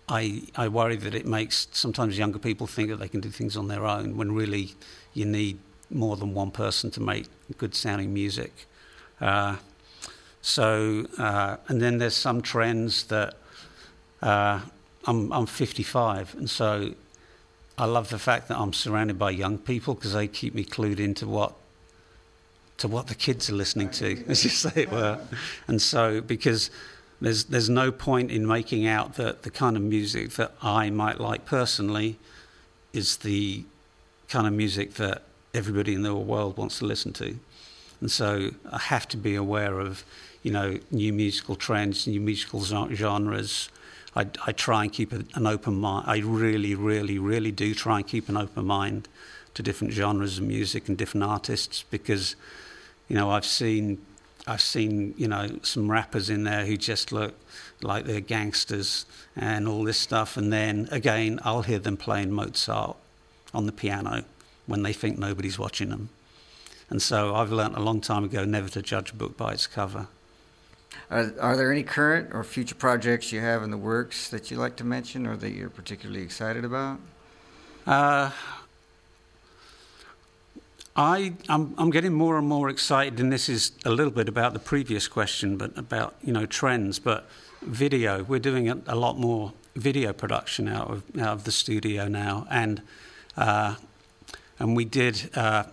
I, 0.10 0.43
I 0.56 0.67
worry 0.67 0.95
that 0.97 1.13
it 1.13 1.26
makes 1.26 1.67
sometimes 1.71 2.17
younger 2.17 2.39
people 2.39 2.65
think 2.65 2.89
that 2.89 2.97
they 2.97 3.10
can 3.10 3.19
do 3.19 3.30
things 3.30 3.58
on 3.58 3.67
their 3.67 3.86
own 3.86 4.17
when 4.17 4.34
really 4.34 4.73
you 5.13 5.26
need 5.26 5.60
more 5.89 6.15
than 6.15 6.34
one 6.34 6.52
person 6.52 6.91
to 6.91 7.02
make 7.02 7.28
good 7.58 7.76
sounding 7.76 8.13
music. 8.13 8.67
Uh, 9.19 9.58
so, 10.41 11.06
uh, 11.17 11.58
and 11.67 11.82
then 11.82 11.97
there's 11.97 12.15
some 12.15 12.41
trends 12.41 13.03
that 13.06 13.36
uh, 14.21 14.62
I'm, 15.06 15.32
I'm 15.32 15.45
55, 15.45 16.36
and 16.36 16.49
so 16.49 16.93
I 17.77 17.86
love 17.86 18.10
the 18.10 18.19
fact 18.19 18.47
that 18.47 18.58
I'm 18.58 18.73
surrounded 18.73 19.19
by 19.19 19.32
young 19.32 19.58
people 19.58 19.93
because 19.93 20.13
they 20.13 20.27
keep 20.27 20.56
me 20.56 20.63
clued 20.63 20.99
into 20.99 21.27
what 21.27 21.53
to 22.77 22.88
what 22.88 23.08
the 23.08 23.15
kids 23.15 23.49
are 23.49 23.56
listening 23.56 23.89
to, 23.89 24.23
as 24.27 24.43
you 24.43 24.49
say 24.49 24.71
it 24.75 24.91
were. 24.91 25.19
And 25.67 25.82
so, 25.82 26.21
because 26.21 26.69
there's, 27.19 27.45
there's 27.45 27.69
no 27.69 27.91
point 27.91 28.32
in 28.32 28.47
making 28.47 28.86
out 28.86 29.15
that 29.15 29.43
the 29.43 29.49
kind 29.49 29.75
of 29.75 29.84
music 29.84 30.32
that 30.32 30.53
I 30.62 30.89
might 30.89 31.19
like 31.19 31.45
personally 31.45 32.17
is 32.93 33.17
the 33.17 33.63
kind 34.30 34.45
of 34.45 34.53
music 34.53 34.95
that 34.95 35.23
everybody 35.53 35.95
in 35.95 36.03
the 36.03 36.15
world 36.15 36.58
wants 36.58 36.80
to 36.80 36.86
listen 36.86 37.13
to. 37.13 37.39
And 38.01 38.12
so 38.12 38.51
I 38.71 38.77
have 38.77 39.07
to 39.10 39.17
be 39.17 39.36
aware 39.36 39.79
of, 39.79 40.03
you 40.43 40.51
know, 40.51 40.79
new 40.91 41.12
musical 41.13 41.55
trends, 41.55 42.07
new 42.07 42.19
musical 42.19 42.63
genres. 42.63 43.69
I, 44.15 44.27
I 44.45 44.51
try 44.51 44.83
and 44.83 44.93
keep 44.93 45.12
an 45.12 45.47
open 45.47 45.75
mind. 45.75 46.05
I 46.07 46.19
really, 46.19 46.75
really, 46.75 47.17
really 47.19 47.51
do 47.51 47.73
try 47.73 47.97
and 47.97 48.07
keep 48.07 48.29
an 48.29 48.38
open 48.38 48.65
mind 48.65 49.07
to 49.53 49.63
different 49.63 49.93
genres 49.93 50.38
of 50.38 50.43
music 50.43 50.88
and 50.88 50.97
different 50.97 51.23
artists 51.23 51.83
because 51.89 52.36
you 53.07 53.15
know, 53.15 53.29
I've 53.29 53.45
seen 53.45 53.99
I've 54.45 54.62
seen 54.62 55.13
you 55.17 55.27
know 55.27 55.60
some 55.62 55.91
rappers 55.91 56.29
in 56.29 56.43
there 56.43 56.65
who 56.65 56.77
just 56.77 57.12
look 57.12 57.36
like 57.81 58.05
they're 58.05 58.21
gangsters 58.21 59.05
and 59.36 59.67
all 59.67 59.83
this 59.83 59.97
stuff, 59.97 60.38
and 60.38 60.51
then 60.51 60.88
again 60.91 61.39
I'll 61.43 61.63
hear 61.63 61.79
them 61.79 61.97
playing 61.97 62.31
Mozart 62.31 62.97
on 63.53 63.65
the 63.65 63.71
piano 63.71 64.23
when 64.65 64.83
they 64.83 64.93
think 64.93 65.17
nobody's 65.17 65.57
watching 65.57 65.89
them. 65.89 66.10
And 66.89 67.02
so 67.02 67.36
I've 67.36 67.52
learnt 67.52 67.76
a 67.76 67.82
long 67.82 68.02
time 68.02 68.23
ago 68.23 68.45
never 68.45 68.69
to 68.69 68.82
judge 68.82 69.12
a 69.12 69.15
book 69.15 69.36
by 69.36 69.54
its 69.54 69.67
cover. 69.67 70.08
Are, 71.10 71.34
are, 71.39 71.58
there 71.58 71.71
any 71.71 71.84
current 71.84 72.30
or 72.34 72.43
future 72.43 72.76
projects 72.76 73.32
you 73.32 73.39
have 73.39 73.63
in 73.63 73.71
the 73.71 73.78
works 73.78 74.30
that 74.30 74.52
you 74.52 74.58
like 74.58 74.76
to 74.78 74.84
mention 74.84 75.26
or 75.26 75.38
that 75.38 75.52
you're 75.52 75.69
particularly 75.69 76.21
excited 76.21 76.65
about? 76.65 77.00
Uh, 77.86 78.32
I, 80.95 81.34
I'm, 81.47 81.76
I'm 81.78 81.91
getting 81.91 82.13
more 82.13 82.38
and 82.38 82.47
more 82.47 82.69
excited, 82.69 83.19
and 83.19 83.32
this 83.32 83.47
is 83.47 83.71
a 83.86 83.91
little 83.91 84.12
bit 84.12 84.28
about 84.28 84.54
the 84.54 84.60
previous 84.60 85.08
question, 85.08 85.56
but 85.56 85.78
about 85.78 86.15
you 86.23 86.34
know 86.34 86.45
trends. 86.45 87.00
But 87.00 87.30
video, 87.62 88.23
we're 88.23 88.39
doing 88.39 88.67
a, 88.69 88.80
a 88.88 88.95
lot 88.95 89.17
more 89.17 89.54
video 89.76 90.12
production 90.12 90.67
out 90.67 90.89
of 90.89 91.04
out 91.19 91.34
of 91.34 91.43
the 91.43 91.52
studio 91.52 92.08
now, 92.08 92.47
and 92.50 92.82
uh, 93.38 93.76
and 94.60 94.76
we 94.76 94.86
did. 94.86 95.30
Uh, 95.36 95.65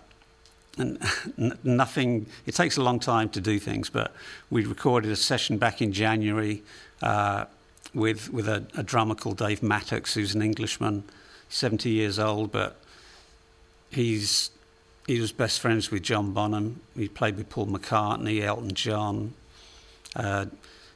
nothing. 0.76 2.26
It 2.46 2.54
takes 2.54 2.76
a 2.76 2.82
long 2.82 3.00
time 3.00 3.28
to 3.30 3.40
do 3.40 3.58
things, 3.58 3.90
but 3.90 4.14
we 4.50 4.64
recorded 4.64 5.10
a 5.10 5.16
session 5.16 5.58
back 5.58 5.80
in 5.80 5.92
January 5.92 6.62
uh, 7.02 7.46
with 7.94 8.32
with 8.32 8.48
a, 8.48 8.66
a 8.76 8.82
drummer 8.82 9.14
called 9.14 9.38
Dave 9.38 9.60
Mattacks, 9.60 10.14
who's 10.14 10.34
an 10.34 10.42
Englishman, 10.42 11.04
70 11.48 11.90
years 11.90 12.18
old, 12.18 12.50
but 12.52 12.76
he's 13.90 14.50
he 15.06 15.20
was 15.20 15.32
best 15.32 15.60
friends 15.60 15.90
with 15.90 16.02
John 16.02 16.32
Bonham. 16.32 16.80
He 16.96 17.08
played 17.08 17.36
with 17.36 17.50
Paul 17.50 17.66
McCartney, 17.66 18.42
Elton 18.42 18.74
John. 18.74 19.34
Uh, 20.16 20.46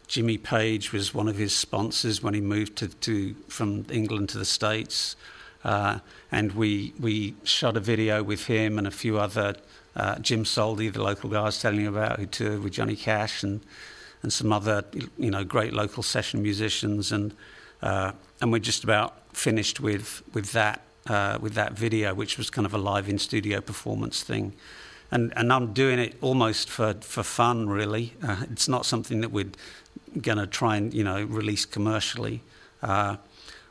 Jimmy 0.06 0.38
Page 0.38 0.92
was 0.92 1.12
one 1.12 1.28
of 1.28 1.36
his 1.36 1.54
sponsors 1.54 2.22
when 2.22 2.32
he 2.32 2.40
moved 2.40 2.76
to, 2.76 2.88
to 2.88 3.34
from 3.48 3.84
England 3.90 4.30
to 4.30 4.38
the 4.38 4.46
States. 4.46 5.14
Uh, 5.62 5.98
and 6.32 6.52
we, 6.52 6.94
we 6.98 7.34
shot 7.44 7.76
a 7.76 7.80
video 7.80 8.22
with 8.22 8.46
him 8.46 8.78
and 8.78 8.86
a 8.86 8.90
few 8.90 9.18
other, 9.18 9.56
uh, 9.98 10.18
Jim 10.20 10.44
Soldi, 10.44 10.92
the 10.92 11.02
local 11.02 11.28
guy 11.28 11.40
I 11.40 11.44
was 11.44 11.60
telling 11.60 11.80
you 11.80 11.88
about, 11.88 12.18
who 12.18 12.26
toured 12.26 12.62
with 12.62 12.72
Johnny 12.72 12.96
Cash 12.96 13.42
and, 13.42 13.60
and 14.22 14.32
some 14.32 14.52
other, 14.52 14.84
you 15.18 15.30
know, 15.30 15.44
great 15.44 15.72
local 15.72 16.02
session 16.02 16.42
musicians. 16.42 17.12
And, 17.12 17.34
uh, 17.82 18.12
and 18.40 18.50
we're 18.52 18.58
just 18.60 18.84
about 18.84 19.36
finished 19.36 19.80
with, 19.80 20.22
with 20.32 20.52
that 20.52 20.82
uh, 21.08 21.38
with 21.40 21.54
that 21.54 21.72
video, 21.72 22.12
which 22.14 22.36
was 22.36 22.50
kind 22.50 22.66
of 22.66 22.74
a 22.74 22.78
live 22.78 23.08
in 23.08 23.18
studio 23.18 23.62
performance 23.62 24.22
thing. 24.22 24.52
And, 25.10 25.32
and 25.36 25.50
I'm 25.50 25.72
doing 25.72 25.98
it 25.98 26.16
almost 26.20 26.68
for, 26.68 26.94
for 27.00 27.22
fun, 27.22 27.66
really. 27.66 28.12
Uh, 28.22 28.44
it's 28.50 28.68
not 28.68 28.84
something 28.84 29.22
that 29.22 29.30
we're 29.30 29.50
going 30.20 30.38
to 30.38 30.46
try 30.46 30.76
and 30.76 30.92
you 30.92 31.04
know 31.04 31.24
release 31.24 31.64
commercially. 31.64 32.42
Uh, 32.82 33.16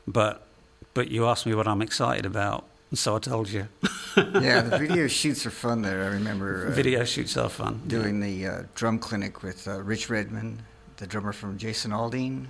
but 0.06 0.46
but 0.94 1.10
you 1.10 1.26
asked 1.26 1.46
me 1.46 1.54
what 1.54 1.68
I'm 1.68 1.82
excited 1.82 2.26
about, 2.26 2.64
so 2.94 3.16
I 3.16 3.18
told 3.18 3.48
you. 3.48 3.68
yeah, 4.16 4.62
the 4.62 4.78
video 4.78 5.06
shoots 5.06 5.44
are 5.46 5.50
fun 5.50 5.82
there. 5.82 6.04
I 6.04 6.08
remember 6.08 6.66
uh, 6.66 6.70
video 6.70 7.04
shoots 7.04 7.36
are 7.36 7.48
fun. 7.48 7.82
Doing 7.86 8.22
yeah. 8.22 8.28
the 8.28 8.46
uh, 8.46 8.62
drum 8.74 8.98
clinic 8.98 9.42
with 9.42 9.68
uh, 9.68 9.82
Rich 9.82 10.08
Redmond, 10.08 10.62
the 10.96 11.06
drummer 11.06 11.32
from 11.32 11.58
Jason 11.58 11.90
Aldean. 11.90 12.46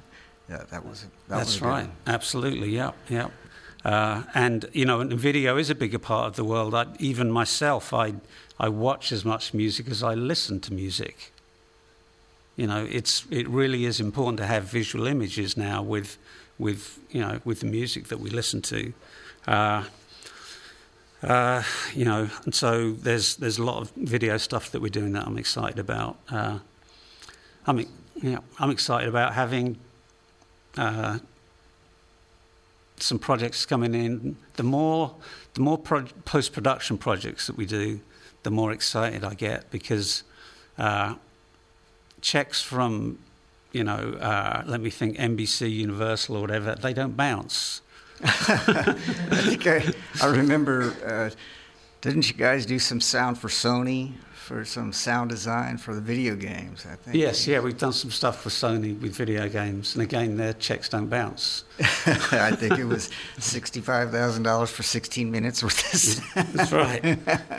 Yeah, 0.49 0.63
that 0.71 0.85
was 0.87 1.03
that 1.03 1.11
That's 1.39 1.61
was 1.61 1.63
right. 1.63 1.91
Absolutely. 2.07 2.71
Yeah, 2.71 2.93
yeah. 3.09 3.29
Uh, 3.85 4.23
and 4.35 4.67
you 4.73 4.85
know, 4.85 5.05
video 5.05 5.57
is 5.57 5.71
a 5.71 5.75
bigger 5.75 5.99
part 5.99 6.29
of 6.29 6.37
the 6.37 6.45
world. 6.45 6.75
I, 6.75 6.87
even 6.99 7.31
myself, 7.31 7.93
I 7.93 8.15
I 8.59 8.69
watch 8.69 9.13
as 9.13 9.25
much 9.25 9.55
music 9.55 9.89
as 9.89 10.03
I 10.03 10.15
listen 10.15 10.61
to 10.61 10.73
music. 10.73 11.33
You 12.57 12.67
know, 12.67 12.87
it's 12.91 13.25
it 13.31 13.49
really 13.49 13.85
is 13.85 14.01
important 14.01 14.39
to 14.39 14.47
have 14.47 14.65
visual 14.65 15.07
images 15.07 15.57
now 15.57 15.83
with 15.83 16.17
with 16.59 16.99
you 17.11 17.21
know 17.21 17.41
with 17.45 17.61
the 17.61 17.67
music 17.67 18.09
that 18.09 18.21
we 18.21 18.31
listen 18.31 18.63
to. 18.63 18.93
Uh, 19.47 19.85
uh, 21.23 21.63
you 21.95 22.05
know, 22.05 22.31
and 22.45 22.55
so 22.55 22.93
there's 22.93 23.37
there's 23.37 23.59
a 23.59 23.65
lot 23.65 23.83
of 23.83 23.91
video 23.93 24.37
stuff 24.37 24.71
that 24.71 24.81
we're 24.81 24.89
doing 24.89 25.13
that 25.13 25.27
I'm 25.27 25.39
excited 25.39 25.79
about. 25.79 26.17
Uh, 26.31 26.61
I'm 27.67 27.87
yeah, 28.23 28.39
I'm 28.59 28.71
excited 28.71 29.09
about 29.09 29.35
having 29.35 29.79
uh, 30.77 31.19
some 32.99 33.19
projects 33.19 33.67
coming 33.67 33.95
in. 33.95 34.37
The 34.55 34.63
more 34.63 35.15
the 35.55 35.61
more 35.61 35.79
pro- 35.79 36.07
post 36.25 36.53
production 36.53 36.99
projects 36.99 37.49
that 37.49 37.57
we 37.57 37.67
do, 37.67 38.01
the 38.45 38.51
more 38.51 38.73
excited 38.73 39.25
I 39.25 39.35
get 39.35 39.71
because 39.71 40.23
uh, 40.79 41.15
checks 42.21 42.63
from 42.63 43.19
you 43.73 43.83
know 43.83 44.17
uh, 44.21 44.63
let 44.67 44.81
me 44.81 44.91
think 44.91 45.17
NBC, 45.17 45.71
Universal, 45.71 46.37
or 46.37 46.41
whatever 46.41 46.77
they 46.77 46.93
don't 46.93 47.17
bounce. 47.17 47.81
I 48.25 48.93
think 49.43 49.67
I, 49.67 49.85
I 50.23 50.27
remember. 50.27 50.95
Uh, 51.05 51.31
Didn't 52.01 52.29
you 52.29 52.35
guys 52.35 52.67
do 52.67 52.79
some 52.79 53.01
sound 53.01 53.39
for 53.39 53.49
Sony 53.49 54.13
for 54.49 54.65
some 54.65 54.95
sound 54.95 55.29
design 55.29 55.77
for 55.77 55.95
the 55.95 56.01
video 56.01 56.35
games? 56.35 56.87
I 56.91 56.97
think. 56.97 57.15
Yes, 57.15 57.47
yeah, 57.47 57.61
we've 57.61 57.77
done 57.77 57.93
some 57.93 58.11
stuff 58.11 58.43
for 58.43 58.49
Sony 58.49 58.99
with 58.99 59.15
video 59.15 59.47
games, 59.47 59.95
and 59.95 60.03
again, 60.03 60.39
their 60.39 60.55
checks 60.55 60.89
don't 60.89 61.09
bounce. 61.09 61.65
I 61.79 62.53
think 62.57 62.79
it 62.79 62.87
was 62.87 63.11
sixty-five 63.39 64.11
thousand 64.11 64.45
dollars 64.45 64.71
for 64.71 64.83
sixteen 64.83 65.31
minutes 65.31 65.63
with 65.63 65.77
this. 65.93 66.21
That's 66.35 66.73
right. 66.73 67.05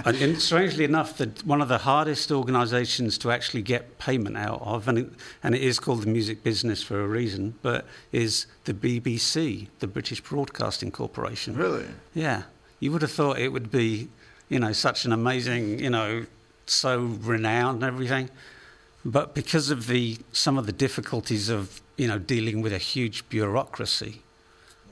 and 0.05 0.41
strangely 0.41 0.83
enough, 0.83 1.17
the, 1.17 1.31
one 1.45 1.61
of 1.61 1.67
the 1.67 1.77
hardest 1.77 2.31
organisations 2.31 3.19
to 3.19 3.31
actually 3.31 3.61
get 3.61 3.99
payment 3.99 4.35
out 4.35 4.61
of, 4.63 4.87
and 4.87 4.97
it, 4.97 5.09
and 5.43 5.53
it 5.53 5.61
is 5.61 5.79
called 5.79 6.01
the 6.01 6.09
music 6.09 6.43
business 6.43 6.81
for 6.81 6.99
a 6.99 7.07
reason, 7.07 7.53
but 7.61 7.85
is 8.11 8.47
the 8.65 8.73
BBC, 8.73 9.67
the 9.77 9.87
British 9.87 10.21
Broadcasting 10.21 10.89
Corporation. 10.89 11.55
Really? 11.55 11.85
Yeah. 12.15 12.43
You 12.79 12.91
would 12.93 13.03
have 13.03 13.11
thought 13.11 13.37
it 13.37 13.49
would 13.49 13.69
be 13.69 14.09
you 14.49 14.59
know, 14.59 14.73
such 14.73 15.05
an 15.05 15.11
amazing, 15.13 15.79
you 15.79 15.91
know, 15.91 16.25
so 16.71 16.99
renowned 16.99 17.83
and 17.83 17.93
everything. 17.93 18.29
But 19.05 19.33
because 19.33 19.69
of 19.69 19.87
the 19.87 20.17
some 20.31 20.57
of 20.57 20.65
the 20.65 20.71
difficulties 20.71 21.49
of 21.49 21.81
you 21.97 22.07
know 22.07 22.19
dealing 22.19 22.61
with 22.61 22.73
a 22.73 22.77
huge 22.77 23.27
bureaucracy, 23.29 24.21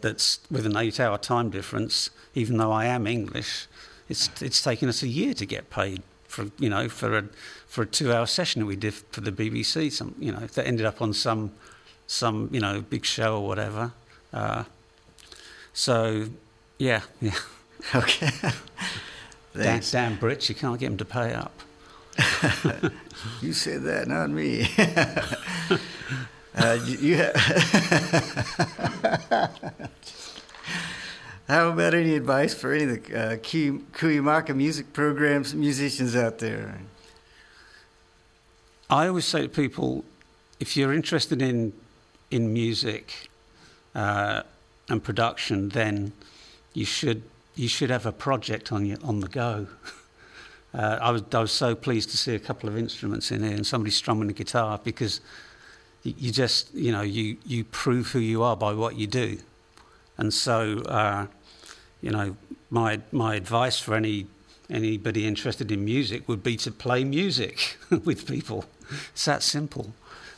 that's 0.02 0.40
with 0.50 0.66
an 0.66 0.78
eight-hour 0.78 1.18
time 1.18 1.50
difference. 1.50 2.10
Even 2.34 2.58
though 2.58 2.72
I 2.72 2.86
am 2.86 3.08
English, 3.08 3.68
it's 4.10 4.30
it's 4.42 4.62
taken 4.62 4.88
us 4.90 5.04
a 5.04 5.08
year 5.08 5.34
to 5.34 5.46
get 5.46 5.70
paid 5.70 6.04
for 6.28 6.48
you 6.58 6.70
know 6.70 6.88
for 6.88 7.18
a 7.18 7.24
for 7.68 7.82
a 7.82 7.86
two-hour 7.86 8.26
session 8.28 8.62
that 8.62 8.66
we 8.66 8.76
did 8.76 8.94
for 8.94 9.22
the 9.22 9.32
BBC. 9.32 9.92
Some 9.92 10.16
you 10.20 10.32
know 10.32 10.48
that 10.48 10.66
ended 10.66 10.86
up 10.86 11.02
on 11.02 11.14
some 11.14 11.52
some 12.06 12.50
you 12.52 12.60
know 12.60 12.82
big 12.82 13.06
show 13.06 13.42
or 13.42 13.48
whatever. 13.48 13.92
Uh, 14.32 14.64
so 15.74 16.28
yeah, 16.78 17.02
yeah. 17.22 17.36
Okay. 17.96 18.30
Damn 19.92 20.18
Brits, 20.18 20.50
you 20.50 20.56
can't 20.56 20.80
get 20.80 20.88
them 20.88 20.98
to 20.98 21.06
pay 21.06 21.34
up. 21.34 21.52
you 23.42 23.54
said 23.54 23.84
that, 23.84 24.08
not 24.08 24.30
me. 24.30 24.70
uh, 26.56 26.80
you, 26.86 26.98
you 26.98 27.18
How 31.48 31.70
about 31.70 31.94
any 31.94 32.16
advice 32.16 32.54
for 32.54 32.74
any 32.74 32.84
of 32.84 32.90
the 33.06 33.18
uh, 33.18 33.38
Cuyamaca 33.38 34.56
music 34.56 34.92
programs, 34.92 35.54
musicians 35.56 36.16
out 36.16 36.40
there? 36.40 36.82
I 38.90 39.08
always 39.08 39.26
say 39.26 39.44
to 39.44 39.50
people, 39.50 40.04
if 40.60 40.76
you're 40.76 40.94
interested 40.94 41.42
in 41.42 41.74
in 42.32 42.52
music 42.52 43.30
uh, 43.96 44.44
and 44.90 45.04
production, 45.04 45.70
then 45.70 46.12
you 46.74 46.86
should 46.86 47.24
you 47.56 47.68
should 47.68 47.90
have 47.90 48.06
a 48.06 48.12
project 48.12 48.72
on 48.72 48.86
you 48.86 48.98
on 49.04 49.20
the 49.20 49.28
go. 49.28 49.68
Uh, 50.78 51.00
I 51.02 51.10
was 51.10 51.24
I 51.34 51.40
was 51.40 51.52
so 51.52 51.74
pleased 51.74 52.12
to 52.12 52.18
see 52.18 52.36
a 52.36 52.40
couple 52.40 52.70
of 52.70 52.78
instruments 52.78 53.32
in 53.32 53.44
here 53.44 53.54
and 53.54 53.66
somebody 53.66 53.90
strumming 53.90 54.30
a 54.30 54.34
guitar 54.34 54.80
because 54.84 55.22
you, 56.04 56.32
just 56.32 56.72
you 56.76 56.92
know 56.92 57.02
you 57.02 57.38
you 57.46 57.64
prove 57.64 58.12
who 58.12 58.20
you 58.20 58.44
are 58.44 58.56
by 58.56 58.74
what 58.74 58.96
you 58.96 59.08
do, 59.08 59.40
and 60.18 60.32
so 60.32 60.82
uh, 60.82 61.26
you 62.02 62.12
know 62.12 62.38
my 62.70 63.02
my 63.12 63.34
advice 63.34 63.80
for 63.80 63.96
any 63.96 64.28
anybody 64.70 65.26
interested 65.26 65.72
in 65.72 65.84
music 65.84 66.28
would 66.28 66.44
be 66.44 66.56
to 66.58 66.72
play 66.72 67.04
music 67.04 67.78
with 68.06 68.28
people. 68.28 68.66
It's 69.14 69.26
that 69.26 69.42
simple. 69.42 69.94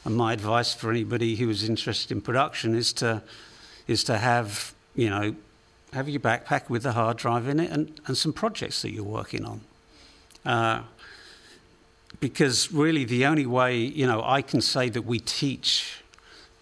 And 0.06 0.15
my 0.15 0.32
advice 0.32 0.73
for 0.73 0.89
anybody 0.89 1.36
who 1.36 1.49
is 1.49 1.67
interested 1.67 2.12
in 2.12 2.21
production 2.21 2.75
is 2.75 2.93
to 2.93 3.21
is 3.88 4.06
to 4.06 4.17
have 4.17 4.73
you 4.95 5.10
know 5.10 5.36
have 5.91 6.08
your 6.08 6.21
backpack 6.21 6.69
with 6.69 6.84
the 6.84 6.93
hard 6.93 7.17
drive 7.17 7.49
in 7.49 7.60
it 7.60 7.71
and, 7.71 7.99
and 8.06 8.17
some 8.17 8.32
projects 8.32 8.82
that 8.84 8.91
you're 8.91 9.04
working 9.04 9.43
on. 9.43 9.62
Uh, 10.45 10.82
because 12.19 12.71
really, 12.71 13.06
the 13.06 13.25
only 13.25 13.45
way, 13.45 13.78
you 13.78 14.06
know, 14.06 14.21
I 14.23 14.41
can 14.41 14.62
say 14.62 14.89
that 14.89 15.04
we 15.04 15.19
teach 15.19 16.02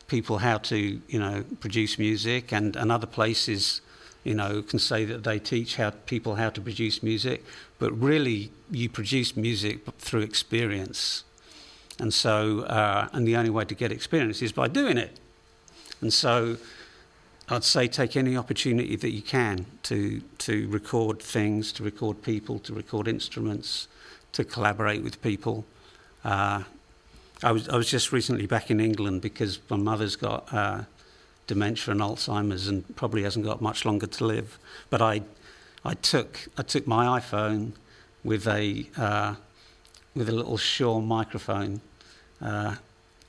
people 0.08 0.38
how 0.40 0.58
to, 0.58 1.02
you 1.08 1.20
know, 1.20 1.44
produce 1.60 1.98
music, 1.98 2.52
and, 2.52 2.76
and 2.76 2.92
other 2.92 3.08
places, 3.08 3.82
you 4.24 4.34
know, 4.34 4.62
can 4.62 4.80
say 4.80 5.06
that 5.06 5.24
they 5.24 5.40
teach 5.40 5.76
how 5.78 5.90
people 6.06 6.36
how 6.36 6.50
to 6.50 6.62
produce 6.62 7.02
music, 7.02 7.44
but 7.80 7.92
really, 8.00 8.52
you 8.72 8.90
produce 8.90 9.36
music 9.36 9.80
through 10.00 10.22
experience. 10.22 11.24
And 12.00 12.14
so, 12.14 12.62
uh, 12.62 13.10
and 13.14 13.28
the 13.28 13.36
only 13.36 13.50
way 13.50 13.66
to 13.66 13.76
get 13.76 13.92
experience 13.92 14.42
is 14.42 14.52
by 14.52 14.68
doing 14.68 14.98
it. 14.98 15.20
And 16.02 16.14
so, 16.14 16.58
I'd 17.50 17.64
say 17.64 17.88
take 17.88 18.18
any 18.18 18.36
opportunity 18.36 18.98
that 18.98 19.12
you 19.12 19.22
can 19.22 19.66
to 19.84 20.22
to 20.40 20.68
record 20.68 21.22
things, 21.22 21.72
to 21.74 21.84
record 21.84 22.22
people, 22.22 22.60
to 22.60 22.74
record 22.74 23.08
instruments, 23.08 23.88
to 24.34 24.44
collaborate 24.44 25.02
with 25.02 25.22
people. 25.22 25.66
Uh, 26.26 26.64
I 27.42 27.52
was 27.54 27.70
I 27.70 27.78
was 27.78 27.90
just 27.90 28.12
recently 28.12 28.48
back 28.48 28.70
in 28.70 28.82
England 28.82 29.22
because 29.22 29.60
my 29.70 29.78
mother's 29.78 30.18
got 30.18 30.54
uh, 30.54 30.84
dementia 31.48 31.94
and 31.94 32.02
Alzheimer's 32.02 32.68
and 32.68 32.84
probably 32.98 33.24
hasn't 33.24 33.46
got 33.46 33.62
much 33.62 33.86
longer 33.86 34.08
to 34.08 34.26
live. 34.26 34.60
But 34.90 35.02
I 35.02 35.22
I 35.86 35.94
took 35.94 36.50
I 36.58 36.64
took 36.64 36.86
my 36.86 37.20
iPhone 37.20 37.72
with 38.26 38.46
a 38.46 38.88
uh, 38.98 39.36
with 40.14 40.28
a 40.28 40.34
little 40.34 40.58
Shure 40.58 41.02
microphone, 41.02 41.80
uh, 42.42 42.76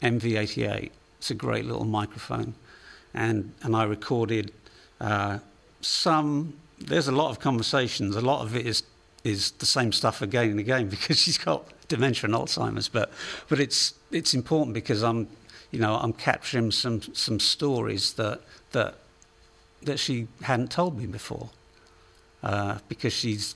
MV88. 0.03 0.91
It's 1.19 1.31
a 1.31 1.35
great 1.35 1.67
little 1.67 1.85
microphone 1.85 2.55
and, 3.15 3.53
and 3.63 3.75
I 3.75 3.85
recorded 3.85 4.53
uh, 5.01 5.39
some. 5.81 6.55
There's 6.79 7.09
a 7.09 7.13
lot 7.13 7.31
of 7.31 7.41
conversations. 7.41 8.17
A 8.17 8.21
lot 8.21 8.43
of 8.43 8.55
it 8.55 8.67
is 8.67 8.83
is 9.25 9.51
the 9.53 9.67
same 9.67 9.93
stuff 9.93 10.23
again 10.23 10.51
and 10.51 10.61
again 10.61 10.89
because 10.97 11.19
she's 11.19 11.39
got 11.39 11.65
dementia 11.89 12.27
and 12.27 12.35
Alzheimer's. 12.35 12.89
But 12.89 13.11
but 13.49 13.61
it's 13.61 13.95
it's 14.11 14.35
important 14.35 14.75
because 14.75 15.03
I'm 15.03 15.29
you 15.71 15.81
know 15.81 15.95
I'm 15.95 16.13
capturing 16.13 16.71
some 16.71 17.03
some 17.03 17.41
stories 17.41 18.15
that 18.15 18.41
that 18.73 18.95
that 19.83 19.99
she 19.99 20.29
hadn't 20.43 20.71
told 20.71 20.99
me 20.99 21.07
before 21.07 21.51
uh, 22.43 22.79
because 22.89 23.13
she's 23.13 23.55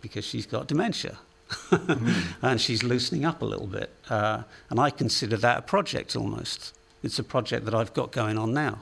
because 0.00 0.24
she's 0.24 0.46
got 0.46 0.66
dementia. 0.68 1.18
mm-hmm. 1.48 2.12
and 2.44 2.60
she's 2.60 2.82
loosening 2.82 3.24
up 3.24 3.40
a 3.40 3.44
little 3.44 3.66
bit. 3.66 3.90
Uh, 4.10 4.42
and 4.68 4.78
I 4.78 4.90
consider 4.90 5.36
that 5.38 5.58
a 5.58 5.62
project 5.62 6.14
almost. 6.14 6.74
It's 7.02 7.18
a 7.18 7.24
project 7.24 7.64
that 7.64 7.74
I've 7.74 7.94
got 7.94 8.12
going 8.12 8.38
on 8.38 8.52
now. 8.52 8.80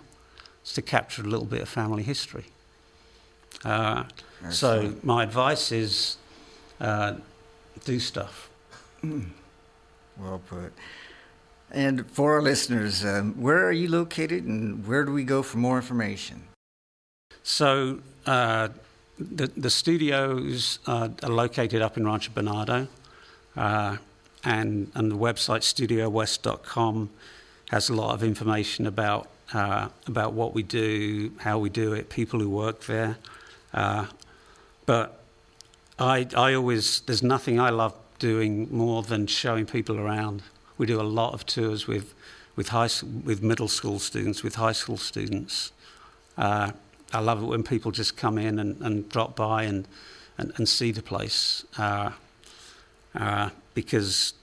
It's 0.63 0.73
to 0.75 0.83
capture 0.83 1.23
a 1.23 1.27
little 1.27 1.47
bit 1.47 1.63
of 1.63 1.69
family 1.69 2.03
history. 2.03 2.47
Uh, 3.65 4.05
so 4.51 4.95
my 5.03 5.23
advice 5.23 5.73
is 5.73 6.17
uh, 6.81 7.15
do 7.85 8.01
stuff. 8.01 8.51
Mm. 9.03 9.27
Well 10.19 10.41
put. 10.49 10.73
And 11.71 12.11
for 12.11 12.37
our 12.37 12.41
listeners, 12.41 13.05
um, 13.05 13.35
where 13.35 13.67
are 13.67 13.73
you 13.73 13.87
located 13.87 14.45
and 14.45 14.87
where 14.87 15.05
do 15.05 15.13
we 15.13 15.25
go 15.25 15.43
for 15.43 15.59
more 15.59 15.77
information? 15.77 16.45
So 17.43 17.99
uh, 18.25 18.69
the, 19.19 19.49
the 19.49 19.69
studios 19.69 20.79
are 20.87 21.11
located 21.23 21.83
up 21.83 21.99
in 21.99 22.07
Rancho 22.07 22.33
Bernardo, 22.35 22.89
uh, 23.59 23.99
and, 24.43 24.91
and 24.95 25.11
the 25.11 25.17
website 25.17 25.61
studiowest.com 25.61 27.11
has 27.71 27.89
a 27.89 27.95
lot 27.95 28.15
of 28.15 28.23
information 28.23 28.87
about 28.87 29.29
uh, 29.53 29.89
about 30.07 30.33
what 30.33 30.55
we 30.55 30.63
do, 30.63 31.31
how 31.39 31.59
we 31.59 31.71
do 31.71 31.93
it, 31.93 32.11
people 32.11 32.41
who 32.41 32.51
work 32.51 32.85
there. 32.87 33.17
Uh, 33.73 34.07
but 34.87 35.21
I, 35.99 36.27
I 36.37 36.55
always 36.55 37.01
there's 37.03 37.23
nothing 37.23 37.61
I 37.61 37.71
love 37.71 37.95
doing 38.19 38.69
more 38.71 39.03
than 39.03 39.27
showing 39.27 39.67
people 39.67 39.99
around. 39.99 40.43
We 40.79 40.87
do 40.87 41.01
a 41.01 41.03
lot 41.03 41.33
of 41.35 41.47
tours 41.47 41.87
with 41.87 42.15
with 42.57 42.69
high 42.69 42.89
with 43.25 43.43
middle 43.43 43.69
school 43.69 43.99
students, 43.99 44.43
with 44.43 44.57
high 44.57 44.73
school 44.73 44.97
students. 44.97 45.73
Uh, 46.37 46.73
I 47.13 47.21
love 47.21 47.43
it 47.43 47.47
when 47.47 47.63
people 47.63 47.93
just 47.93 48.17
come 48.17 48.37
in 48.37 48.59
and, 48.59 48.81
and 48.83 49.09
drop 49.09 49.37
by 49.37 49.63
and, 49.63 49.87
and, 50.39 50.53
and 50.57 50.69
see 50.69 50.91
the 50.91 51.03
place 51.03 51.65
uh, 51.79 52.11
uh, 53.15 53.51
because 53.75 54.35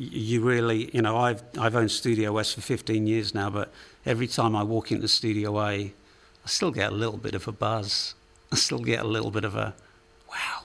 you 0.00 0.40
really, 0.40 0.90
you 0.94 1.02
know, 1.02 1.16
I've, 1.16 1.42
I've 1.58 1.76
owned 1.76 1.90
Studio 1.90 2.32
West 2.32 2.54
for 2.54 2.60
15 2.60 3.06
years 3.06 3.34
now, 3.34 3.50
but 3.50 3.72
every 4.06 4.26
time 4.26 4.56
I 4.56 4.62
walk 4.62 4.90
into 4.92 5.08
Studio 5.08 5.60
A, 5.60 5.92
I 6.44 6.48
still 6.48 6.70
get 6.70 6.92
a 6.92 6.94
little 6.94 7.18
bit 7.18 7.34
of 7.34 7.46
a 7.46 7.52
buzz. 7.52 8.14
I 8.50 8.56
still 8.56 8.78
get 8.78 9.00
a 9.00 9.06
little 9.06 9.30
bit 9.30 9.44
of 9.44 9.54
a, 9.54 9.74
wow, 10.28 10.62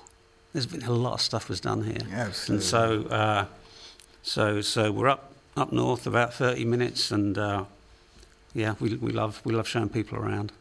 there's 0.54 0.66
been 0.66 0.84
a 0.84 0.92
lot 0.92 1.14
of 1.14 1.22
stuff 1.22 1.50
was 1.50 1.60
done 1.60 1.84
here. 1.84 2.08
Absolutely. 2.12 2.56
And 2.56 2.64
so, 2.64 3.04
uh, 3.10 3.46
so, 4.24 4.62
so 4.62 4.92
we're 4.92 5.10
up, 5.10 5.34
up 5.58 5.72
north 5.72 6.08
about 6.08 6.34
30 6.34 6.66
minutes, 6.66 7.12
and 7.12 7.38
uh, 7.38 7.66
yeah, 8.54 8.76
we, 8.80 8.96
we, 8.96 9.12
love, 9.12 9.42
we 9.46 9.54
love 9.54 9.68
showing 9.68 9.90
people 9.90 10.18
around. 10.18 10.52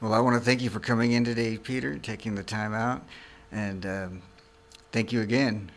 Well, 0.00 0.12
I 0.12 0.20
want 0.20 0.36
to 0.36 0.44
thank 0.44 0.62
you 0.62 0.70
for 0.70 0.80
coming 0.80 1.12
in 1.12 1.24
today, 1.24 1.56
Peter, 1.58 1.98
taking 1.98 2.34
the 2.34 2.42
time 2.42 2.74
out, 2.74 3.02
and 3.52 3.86
um, 3.86 4.22
thank 4.92 5.12
you 5.12 5.20
again. 5.20 5.70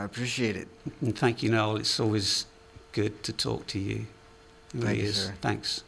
I 0.00 0.04
appreciate 0.04 0.56
it. 0.56 0.68
And 1.02 1.16
thank 1.16 1.42
you, 1.42 1.50
Noel. 1.50 1.76
It's 1.76 2.00
always 2.00 2.46
good 2.92 3.22
to 3.22 3.34
talk 3.34 3.66
to 3.68 3.78
you. 3.78 4.06
It 4.72 4.74
really 4.74 4.86
Thank 4.86 4.98
you, 4.98 5.04
is. 5.08 5.16
sir. 5.26 5.34
Thanks. 5.42 5.84